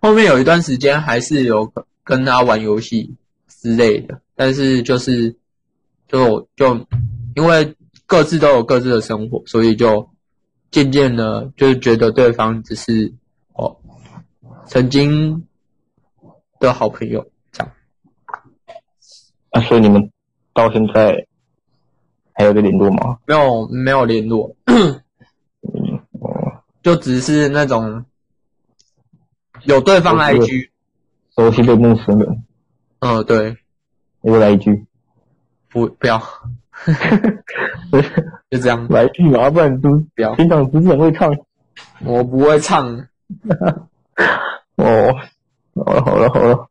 [0.00, 1.72] 后面有一段时间还是有
[2.02, 3.14] 跟他玩游戏
[3.46, 5.36] 之类的，但是就是
[6.08, 6.74] 就就
[7.36, 10.10] 因为各自都有各自的生活，所以就
[10.72, 13.14] 渐渐的就觉得对方只是
[14.66, 15.46] 曾经
[16.60, 17.72] 的好朋友这样。
[19.50, 20.10] 啊，所以你们
[20.52, 21.26] 到现在。
[22.38, 23.16] 还有在联络吗？
[23.24, 24.54] 没有，没有联络。
[24.66, 25.00] 嗯，
[26.20, 28.04] 哦，就只是那种
[29.62, 30.70] 有对方来一句，
[31.34, 32.44] 熟悉的陌生人。
[32.98, 33.56] 嗯，对。
[34.20, 34.84] 我来一句。
[35.70, 36.22] 不，不要。
[38.50, 38.86] 就这样。
[38.90, 40.34] 来一句嘛，不然都不要。
[40.34, 41.34] 平常不是很会唱。
[42.04, 43.08] 我不会唱。
[44.86, 45.14] 哦，
[45.84, 46.68] 好了，好了，好了。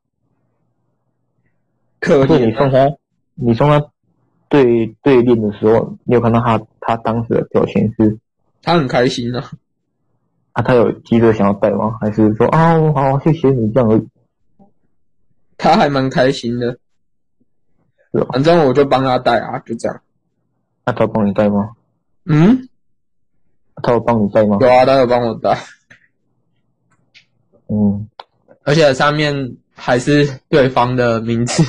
[2.00, 2.46] 可以。
[2.46, 2.90] 你送他，
[3.36, 3.86] 你送他。
[4.48, 8.18] 对对练的时候，你有看到他他当时的表情是？
[8.62, 9.52] 他很开心啊。
[10.54, 11.98] 啊，他有急着想要带吗？
[12.00, 14.08] 还是说啊，好，谢谢你这样而已？
[15.58, 16.72] 他还蛮开心的。
[18.12, 18.28] 是哦。
[18.32, 20.02] 反正我就帮他带啊，就这样。
[20.86, 21.72] 那他帮你带吗？
[22.26, 22.70] 嗯？
[23.84, 24.58] 他有帮你带吗？
[24.62, 25.58] 有啊，他有帮我带。
[27.68, 28.08] 嗯。
[28.64, 31.64] 而且上面还是对方的名字。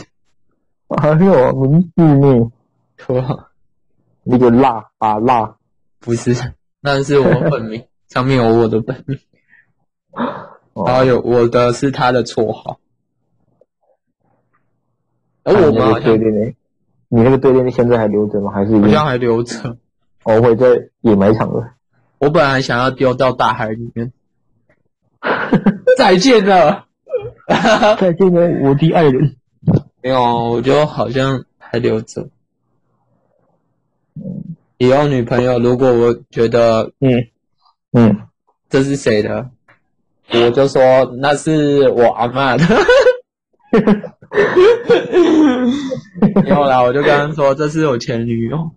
[0.88, 2.50] 还有名字呢。
[2.96, 3.48] 说
[4.24, 5.56] 那个辣啊辣，
[6.00, 9.18] 不是，那是我本名， 上面有我的本名，
[10.86, 12.80] 然后有我的是他的绰号。
[15.44, 16.18] 而我们好像，
[17.08, 18.50] 你那个对联现在还留着吗？
[18.50, 19.76] 还是好像还留着？
[20.24, 21.74] 我会在掩埋场了。
[22.18, 24.12] 我本来想要丢到大海里面。
[25.96, 26.84] 再见了，
[27.98, 29.36] 再见了，我的爱人。
[30.02, 32.28] 没有，我就好像还留着。
[34.78, 37.26] 以后女朋友，如果我觉得，嗯
[37.92, 38.16] 嗯，
[38.68, 39.50] 这是谁的，
[40.32, 40.80] 我就说
[41.18, 42.64] 那是我阿嬷的。
[46.46, 48.70] 以后啦我就跟他说，这是我前女友，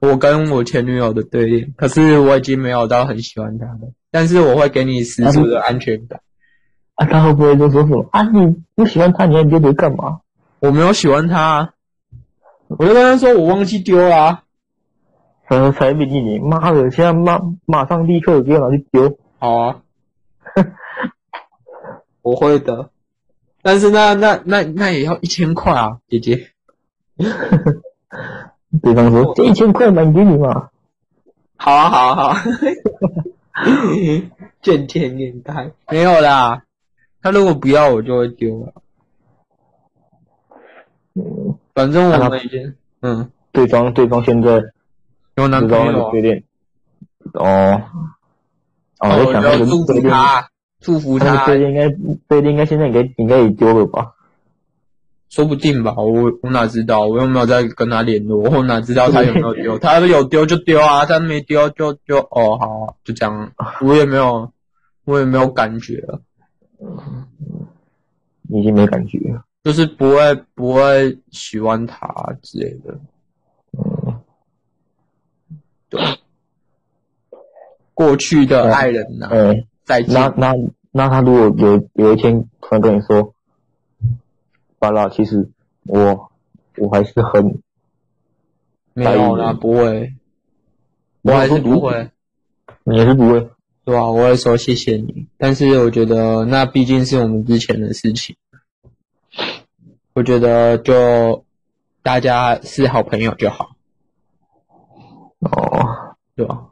[0.00, 1.72] 我跟我前女友的对立。
[1.76, 6.20] 可是我已经没有到很喜欢她了，但是我会给你十足的安全感。
[6.94, 8.22] 啊，他会不会就说什么啊？
[8.22, 10.20] 你不喜欢他，你还丢丢干嘛？
[10.60, 11.72] 我没有喜欢他，
[12.68, 14.42] 我就跟他说我忘记丢了啊。
[15.48, 19.18] 呃，才比你你妈的，现在马马上立刻给我拿去丢。
[19.38, 19.82] 好啊，
[22.22, 22.88] 我会的，
[23.60, 26.50] 但是那那那那也要一千块啊，姐姐。
[28.82, 30.70] 对方说这一千块买给你嘛。
[31.56, 32.42] 好啊好啊好啊，
[34.62, 36.64] 见钱眼开，没有啦，
[37.24, 38.74] 他如果不要我就会丢了。
[41.14, 44.62] 嗯，反正我们已经嗯，对方对方现在。
[45.36, 46.10] 有男朋友。
[47.32, 47.82] 哦。
[48.98, 50.48] 哦，我想要祝福他，
[50.80, 51.46] 祝福他。
[51.46, 51.88] 这应该，
[52.28, 54.12] 这应该现在应该应该也丢了吧？
[55.30, 57.06] 说不定吧，我我哪知道？
[57.06, 59.78] 我又没有在跟他联络，我哪知道他有没有丢？
[59.80, 63.50] 他有丢就丢啊，他没丢就就哦好、啊，就这样。
[63.80, 64.52] 我也没有，
[65.06, 66.20] 我也没有感觉了。
[66.84, 67.66] 嗯，
[68.50, 72.06] 已经没感觉了，就是不会不会喜欢他
[72.42, 72.98] 之类的。
[73.72, 74.20] 嗯，
[75.88, 76.00] 对。
[77.94, 80.12] 过去的爱人呢、啊，嗯，再见。
[80.14, 80.54] 那那
[80.90, 83.32] 那他如果有有一天突然跟你说。
[84.76, 85.48] 巴拉，其实
[85.84, 86.30] 我
[86.76, 87.58] 我还是很
[88.92, 90.12] 没有啦，不会，
[91.22, 92.10] 我还是不会，
[92.82, 93.48] 你还是不会，
[93.84, 94.06] 对啊？
[94.10, 98.34] 我会说谢谢你，但是我觉得那毕竟是我们之前的事情，
[100.14, 101.44] 我觉得就
[102.02, 103.76] 大家是好朋友就好，
[105.40, 106.70] 哦，对吧？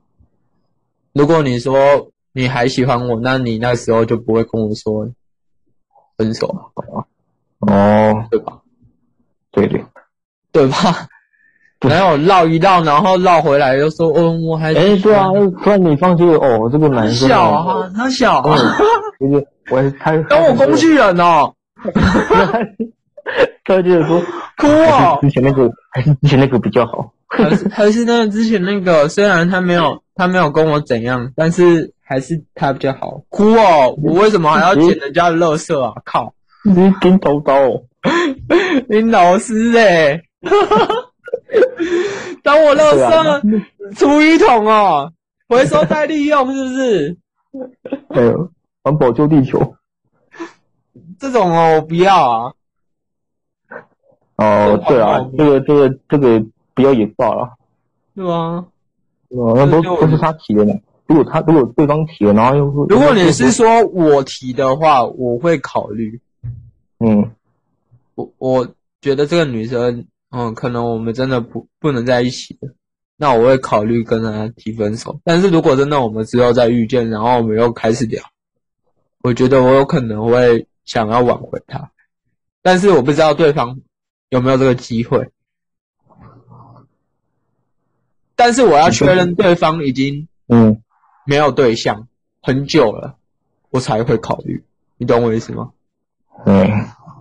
[1.12, 5.10] 如果你说你还喜欢我，那你那时候就不会跟我说
[6.16, 7.06] 分手了。
[7.58, 8.62] 哦，对吧？
[9.50, 9.84] 对对，
[10.50, 11.08] 对吧？
[11.88, 14.68] 然后绕一绕，然后绕回来又说：“哦，我还……
[14.74, 15.28] 哎，对啊，
[15.62, 18.56] 突然你放弃了哦，这个男生小啊，他小啊，
[19.20, 21.52] 就是我他当我工具人哦。
[23.64, 24.20] ”他就是说
[24.58, 33.22] ：“哭哦，之前那个还是之前那个比较好，还是还是那个之前那个，虽然他没有他没有跟我怎样，但是还是他比较好。
[33.28, 35.92] 哭哦，我为什么还要捡人家的垃圾啊？
[36.04, 37.82] 靠！”你跟叨叨，
[38.88, 40.20] 你老师哎、
[41.52, 43.42] 欸，当我乐色
[43.96, 45.12] 厨余桶哦，
[45.48, 47.16] 回收再利用是不是？
[48.08, 48.50] 哎呦，
[48.82, 49.74] 环保救地球，
[51.18, 52.52] 这种哦我不要啊。
[54.36, 56.44] 哦，对啊，这个这个这个
[56.74, 57.56] 不要也罢了。
[58.14, 58.66] 是吗？
[59.28, 60.74] 哦，那都都是他提的呢。
[61.06, 66.20] 如果他如果对方提了，然后又如果你是说我提的话，我会考虑。
[66.98, 67.30] 嗯，
[68.14, 68.68] 我我
[69.00, 72.74] 觉得这个女生，嗯，可能我们真的不不能在一起了，
[73.18, 75.20] 那我会考虑跟他提分手。
[75.24, 78.22] 但是如果真的我们之后再遇见，然后我们又开始聊，
[79.22, 81.90] 我觉得我有可能会想要挽回他，
[82.62, 83.78] 但是我不知道对方
[84.30, 85.30] 有没有这个机会。
[88.34, 90.82] 但是我要确认对方已经嗯
[91.26, 92.08] 没有对象
[92.40, 93.16] 很久了，
[93.68, 94.64] 我才会考虑。
[94.96, 95.72] 你懂我意思吗？
[96.46, 96.66] 嗯，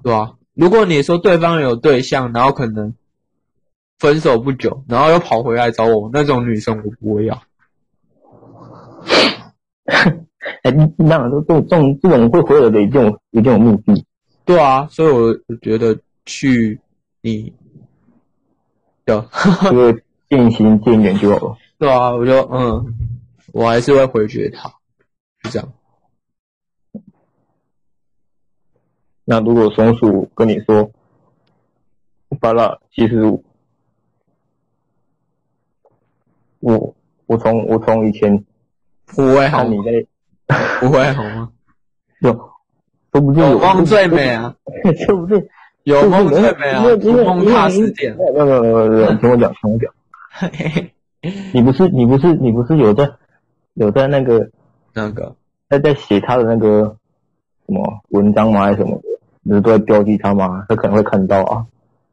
[0.01, 0.35] 对吧？
[0.53, 2.95] 如果你说对方有对象，然后可能
[4.01, 7.39] 分手不久，然后又跑回来找我，那种女生我不会要。
[10.63, 14.03] 哎，那这种这种这种会回来的，一定有一定有目的。
[14.43, 15.95] 对啊，所以我我觉得
[16.25, 16.81] 去
[17.21, 17.53] 你
[19.05, 19.23] 的
[19.61, 21.57] 这个渐行渐远就好了。
[21.77, 22.83] 对啊，我就嗯，
[23.53, 24.67] 我还是会回绝他，
[25.43, 25.71] 就这样。
[29.25, 30.89] 那如果松鼠跟你说，
[32.39, 33.21] 巴拉，其实
[36.61, 36.95] 我
[37.27, 38.43] 我从我从以前
[39.05, 40.05] 不会好你在
[40.79, 41.49] 不会好吗？
[42.21, 42.31] 有，
[43.11, 44.55] 说不定有梦最美啊，
[45.05, 45.45] 说不定
[45.83, 48.15] 有梦最美啊，梦踏实点。
[48.35, 49.91] 那个那个，听我讲，听我讲。
[51.53, 53.09] 你不是你不是你不是有在
[53.75, 54.49] 有在那个
[54.93, 55.35] 那个
[55.69, 56.95] 在在写他的那个
[57.67, 58.61] 什么文章吗？
[58.65, 59.03] 还是什么的？
[59.43, 60.65] 你是都在标记他吗？
[60.69, 61.65] 他可能会看到啊。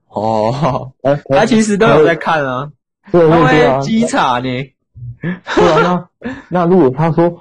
[0.08, 0.92] 哦，
[1.28, 2.70] 他其实都有在看啊。
[3.10, 3.78] 对对对啊。
[3.80, 4.70] 稽查呢？
[5.20, 7.40] 对啊，那 那如果他说，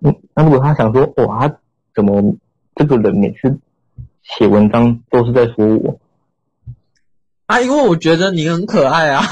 [0.00, 1.56] 嗯，那如果他想说，哇，他
[1.94, 2.34] 怎么
[2.74, 3.58] 这个人每次
[4.22, 5.98] 写文章都是在说我？
[7.46, 9.22] 啊，因为我觉得你很可爱啊。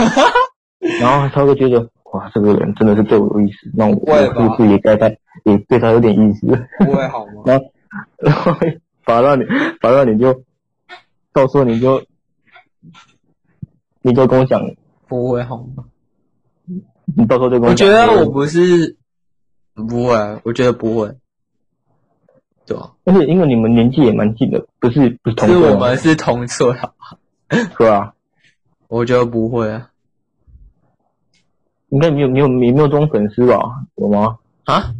[1.00, 6.46] 然后他会觉得，哇，这个人真的是对我有意思，那我是不是也该在也对他有点意思？
[6.78, 7.42] 不会好吗？
[7.46, 7.64] 然后，
[8.18, 8.56] 然后。
[9.04, 9.44] 反正你，
[9.82, 10.32] 反正你就，
[11.30, 12.02] 到时候你就，
[14.00, 14.62] 你就跟我讲，
[15.06, 15.84] 不会好吗？
[17.16, 17.88] 你到时候就跟我讲。
[17.88, 18.96] 我觉得我不是，
[19.74, 21.14] 不会，我觉得不会，
[22.64, 22.92] 对吧？
[23.04, 25.58] 而且因为你们年纪也蛮近的，不是不是同岁。
[25.58, 26.92] 是我们是同岁啊，
[27.76, 28.14] 是啊，
[28.88, 29.90] 我觉得不会啊。
[31.90, 33.58] 应该没有没有没有这种粉丝吧？
[33.96, 34.38] 有吗？
[34.64, 34.94] 啊？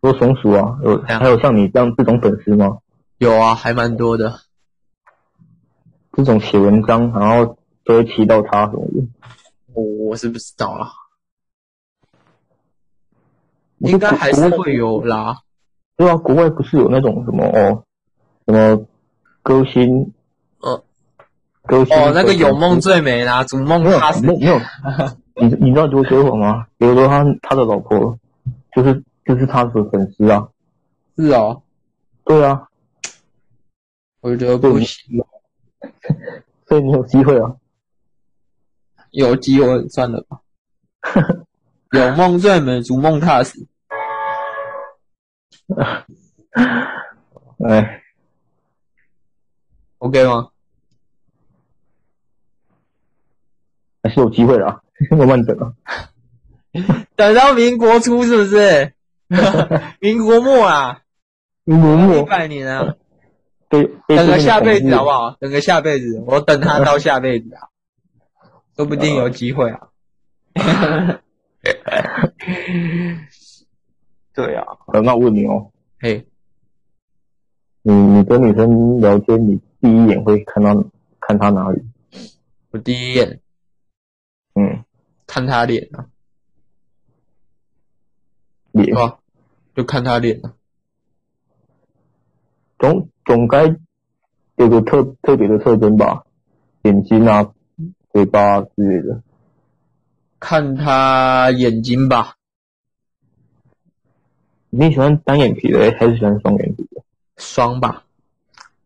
[0.00, 2.78] 说松鼠啊，有还有像你这样这种粉丝吗？
[3.18, 4.40] 有啊，还蛮多的。
[6.12, 9.06] 这种写文章，然后都会提到他什么的，
[9.74, 10.90] 我我是不知道啦。
[13.78, 15.36] 应该还是会有啦。
[15.96, 17.84] 对啊，国外不是有那种什么哦，
[18.46, 18.86] 什么
[19.42, 20.12] 歌星，
[20.60, 20.82] 呃，
[21.66, 24.24] 歌星哦，那个有梦最美啦，逐梦踏实。
[24.26, 24.60] 没有没 有
[25.36, 26.66] 你你知道刘德华吗？
[26.78, 28.18] 刘德华他的老婆
[28.72, 30.48] 就是就是他的粉丝啊。
[31.16, 31.62] 是哦。
[32.24, 32.68] 对啊。
[34.20, 35.22] 我觉得不行。
[36.66, 37.54] 所以你有机会啊。
[39.14, 40.40] 有机会算了吧。
[41.92, 43.66] 有梦最美，逐梦踏实。
[47.68, 48.02] 哎
[49.98, 50.48] ，OK 吗？
[54.02, 54.80] 还是有机会的啊，
[55.10, 55.72] 慢慢等啊。
[57.16, 58.92] 等到民国初是不是？
[60.00, 61.00] 民国末啊，
[61.64, 62.94] 民国末一百年啊。
[63.68, 65.36] 对，等个下辈子好不好？
[65.40, 67.68] 等个下辈子，我等他到下辈子啊，
[68.76, 69.88] 说不定有机会啊。
[74.34, 74.66] 对啊，
[75.02, 75.70] 那我问你哦，
[76.00, 76.26] 嘿，
[77.82, 80.84] 你你跟女生聊天，你第一眼会看到
[81.20, 81.82] 看她哪里？
[82.70, 83.40] 我第一眼，
[84.54, 84.84] 嗯，
[85.26, 86.08] 看她脸啊，
[88.72, 88.96] 脸。
[88.96, 89.18] 啊，
[89.76, 90.54] 就看她脸啊，
[92.80, 93.76] 总总该
[94.56, 96.24] 有个特特别的特征吧，
[96.82, 97.53] 眼睛啊，
[98.14, 99.20] 嘴巴之类的。
[100.38, 102.36] 看他眼睛吧。
[104.70, 107.02] 你喜欢单眼皮的还是喜欢双眼皮的？
[107.36, 108.04] 双吧，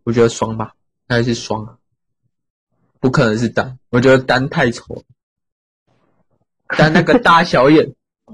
[0.04, 0.72] 我觉得双吧，
[1.08, 1.78] 还是双，
[3.00, 5.04] 不可能是单，我觉得单太丑。
[6.68, 7.94] 单那个大小眼，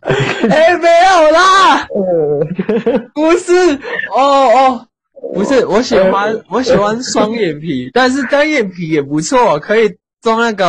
[0.00, 1.86] 哎，没有啦，
[3.14, 3.52] 不是，
[4.12, 4.88] 哦哦，
[5.34, 9.96] 不是，我喜欢我喜欢双眼皮，但是单眼皮也不错，可以。
[10.22, 10.68] 装那个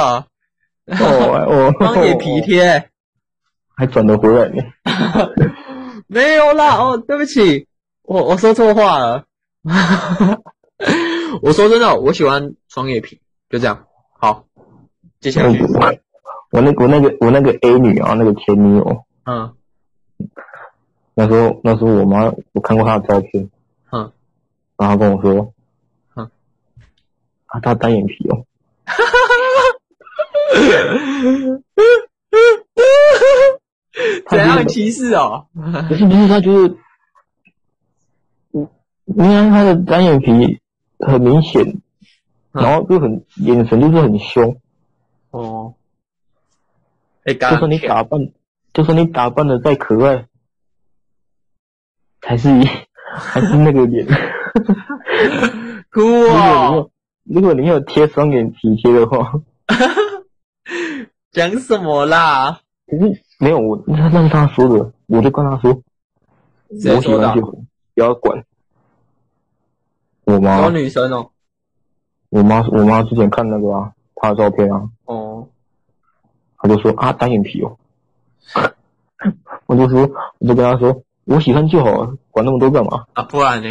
[0.88, 2.90] 哦哦， 双眼皮贴，
[3.76, 4.64] 还转得回来呢？
[6.08, 7.68] 没有啦，哦，对不起，
[8.04, 9.26] 我我说错话了。
[11.42, 13.20] 我说真的，我喜欢双眼皮，
[13.50, 13.88] 就这样。
[14.18, 14.46] 好，
[15.20, 15.62] 接下去。
[16.52, 19.54] 我那我那个我那个 A 女啊，那个前女友，嗯，
[21.14, 23.50] 那时候那时候我妈我看过她的照片，嗯，
[24.82, 25.54] 然后她跟我说，
[26.16, 26.32] 嗯，
[27.46, 28.46] 啊，他单眼皮哦。
[34.28, 35.46] 怎样歧视哦？
[35.54, 36.78] 不是不是，他就是，
[38.54, 38.68] 嗯
[39.06, 40.60] 你看他的单眼皮
[40.98, 41.62] 很明显，
[42.54, 44.60] 嗯、然后就很眼神就是很凶。
[45.30, 45.76] 哦。
[47.26, 48.32] 哎，就说你打扮，
[48.74, 50.26] 就说你打扮的再可爱，
[52.20, 52.50] 还是
[53.14, 54.08] 还 是那个脸。
[55.92, 56.02] 哭
[56.34, 56.72] 啊！
[57.24, 59.34] 如果你有贴双眼皮贴的话。
[61.32, 62.60] 讲什么啦？
[62.88, 65.82] 可是没有我，那那是他说的，我就跟他说，
[66.70, 67.66] 我喜欢就不
[67.96, 68.44] 要管。
[70.26, 71.30] 我妈，有女生哦。
[72.30, 74.90] 我妈，我妈之前看那个啊，她的照片啊。
[75.06, 75.48] 哦。
[76.58, 77.78] 她就说啊，单眼皮哦。
[79.68, 80.02] 我就说，
[80.40, 83.06] 我就跟她说，我喜欢就好，管那么多干嘛？
[83.14, 83.70] 啊，不然呢？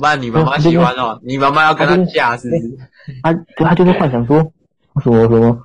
[0.00, 2.78] 不然你妈妈喜欢哦，你妈妈要跟他嫁是不是？
[3.22, 4.38] 她，她就是幻想说
[5.02, 5.60] 什么什么。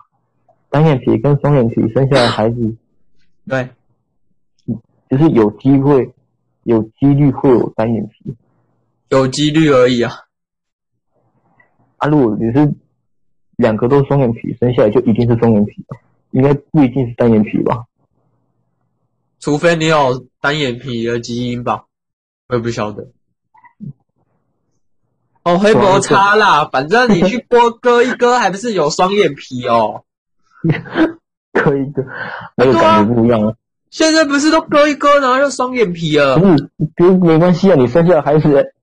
[0.69, 2.75] 单眼皮跟双眼皮生下来孩子，
[3.47, 3.69] 对，
[5.09, 6.13] 就是有机会，
[6.63, 8.35] 有几率会有单眼皮，
[9.07, 10.11] 有几率而已啊。
[11.95, 12.69] 啊，如果你是
[13.55, 15.81] 两个都双眼皮生下来，就一定是双眼皮，
[16.31, 17.85] 应该不一定是单眼皮吧？
[19.39, 21.85] 除非你有单眼皮的基因吧，
[22.49, 23.07] 我也不晓得。
[25.45, 30.03] 哦，黑摩擦啦，反正你去割割一割，还不是有双眼皮哦。
[31.53, 32.03] 割一割，
[32.57, 33.53] 那个感觉不一样啊！
[33.91, 36.39] 现在不是都割一割，然后又双眼皮了？
[36.39, 38.73] 不是，别没关系啊，你生下来还是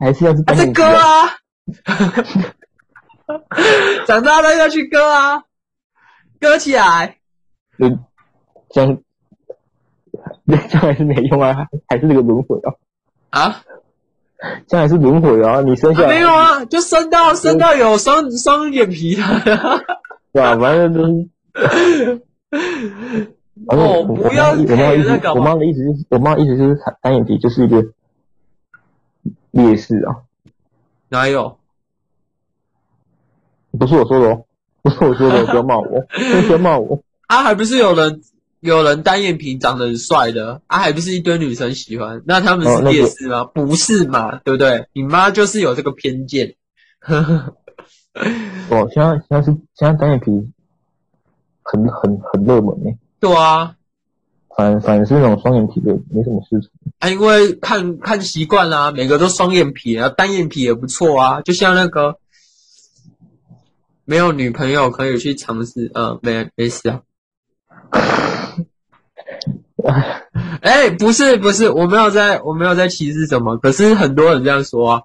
[0.00, 0.42] 还是要是
[0.72, 1.38] 割啊！
[4.06, 5.44] 长大了要去割啊，
[6.40, 7.18] 割起来。
[7.78, 8.04] 嗯，
[8.70, 8.98] 这样，
[10.48, 12.74] 这样还是没用啊，还是那个轮回啊。
[13.30, 13.62] 啊？
[14.66, 15.60] 这样还是轮回啊？
[15.60, 16.64] 你生下来、啊、没有啊？
[16.64, 19.22] 就生到生到有双双眼皮的。
[20.32, 20.56] 对吧？
[20.56, 22.22] 反正都是。
[23.68, 25.20] 哦，不要我妈的意思。
[25.34, 27.84] 我妈的意思就是，我妈的意思就是，单眼皮就是一个
[29.52, 30.16] 劣势啊。
[31.08, 31.58] 哪有？
[33.78, 34.44] 不是我说的哦，
[34.82, 36.04] 不是我说的，不要骂我，
[36.46, 37.00] 不要骂我。
[37.28, 38.20] 啊，还不是有人
[38.62, 42.22] 有人单眼皮长得很帅的啊，还不是一堆女生喜欢？
[42.24, 43.42] 那他们是劣势吗？
[43.44, 44.86] 不是嘛，对不对？
[44.92, 46.54] 你妈就是有这个偏见。
[47.00, 47.56] 呵呵。
[48.70, 50.30] 哦，现在现在是现在单眼皮
[51.62, 52.96] 很很很热门诶。
[53.18, 53.74] 对啊，
[54.56, 56.70] 反反正是那种双眼皮的没什么事情。
[57.00, 61.40] 啊，因为看看习惯啦，每个都双眼皮啊，单眼皮也不错啊。
[61.40, 62.16] 就像那个
[64.04, 67.00] 没有女朋友可以去尝试，呃，没没事啊。
[70.62, 73.56] 哎，不是不是，我没有在，我没有在歧视什么。
[73.58, 75.02] 可是很多人这样说啊，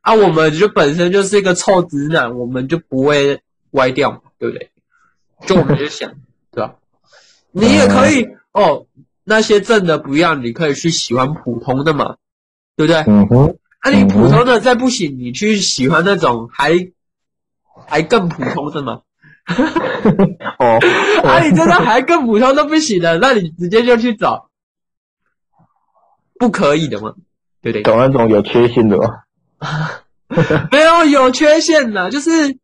[0.00, 3.40] 啊，我们就本身就是一个臭直男，我们就不会
[3.72, 4.70] 歪掉嘛，对不对？
[5.46, 6.12] 就我们就想，
[6.52, 6.74] 对吧？
[7.52, 8.86] 你也可以哦，
[9.24, 12.16] 那些正的不要，你可以去喜欢普通的嘛，
[12.76, 13.02] 对不对？
[13.06, 13.56] 嗯哼。
[13.84, 16.88] 那、啊、你普通的再不行，你去喜欢那种还
[17.86, 19.02] 还更普通的嘛？
[20.58, 20.78] 哦，
[21.24, 24.50] 啊，你真的还更普通都不行的，那你直接就去找
[26.38, 27.14] 不可以的嘛？
[27.62, 27.82] 对不对？
[27.82, 29.22] 找那种有缺陷的吗？
[30.72, 32.58] 没有有缺陷的，就是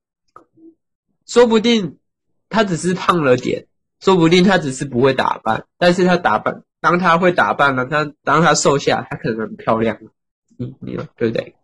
[1.27, 1.99] 说不定
[2.49, 3.67] 他只是胖了点，
[4.01, 9.97] 说不定他只是不会打扮，但是他打扮，当他会打扮了，他当他瘦下，他可能很漂亮。
[10.59, 11.55] 嗯，你对不对？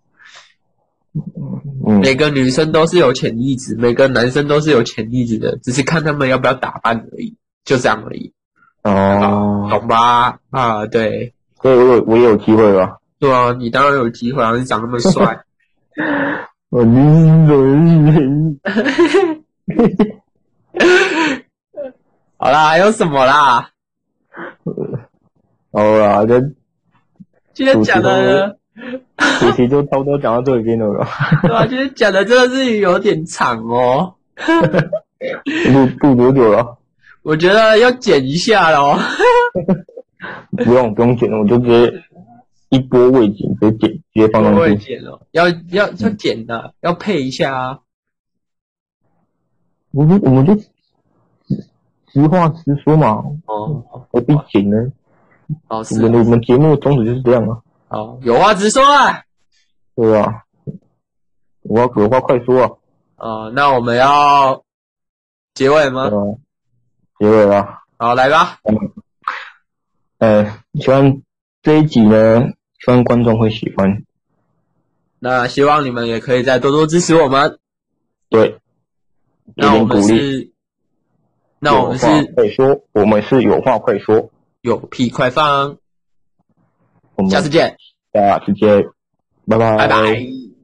[1.86, 8.32] 嗯，每个女生都是有潜力值，每个男生都是有潜力值的，只是看他们要不要打扮而已，就这样而已。
[8.82, 10.38] 哦，懂吧？
[10.50, 12.98] 啊，对，所以我有我也有机会吧？
[13.18, 14.56] 对啊，你当然有机会啊！
[14.56, 15.40] 你长那么帅，
[16.70, 17.00] 我你
[22.36, 23.70] 好啦，还有什么啦？
[25.72, 26.40] 好啦，就
[27.54, 28.57] 今天讲的。
[29.40, 31.06] 主题就差不多讲到这边了，
[31.42, 34.14] 对啊，就是讲的真的是有点长哦。
[35.72, 36.78] 录录多久了？
[37.22, 38.96] 我觉得要剪一下喽。
[40.56, 42.02] 不用不用剪了，我就直接
[42.70, 44.60] 一波未剪，直接剪，直接放上去。
[44.60, 47.80] 未剪了，要要要剪的，要配一下啊。
[49.90, 50.56] 我们我们就
[52.12, 53.24] 实话实说嘛。
[53.46, 54.76] 哦，何必剪呢？
[55.68, 57.58] 哦，我们我们节目的宗旨就是这样啊。
[57.88, 59.22] 好，有话直说啊！
[59.94, 60.44] 对啊，
[61.62, 62.70] 我有话快说啊！
[63.16, 64.62] 哦，那我们要
[65.54, 66.10] 结尾吗？
[66.12, 66.38] 嗯，
[67.18, 67.80] 结尾了。
[67.96, 68.58] 好，来吧。
[68.64, 68.92] 嗯，
[70.18, 71.22] 呃，希望
[71.62, 72.40] 这一集呢，
[72.78, 74.04] 希望观众会喜欢。
[75.18, 77.58] 那希望你们也可以再多多支持我们。
[78.28, 78.58] 对，
[79.56, 80.52] 那我们是，
[81.58, 85.78] 那我们是快说，我们是有话快说，有屁快放。
[87.18, 87.76] 我们下次见，
[88.12, 88.80] 下次见，
[89.48, 90.57] 拜拜，拜拜。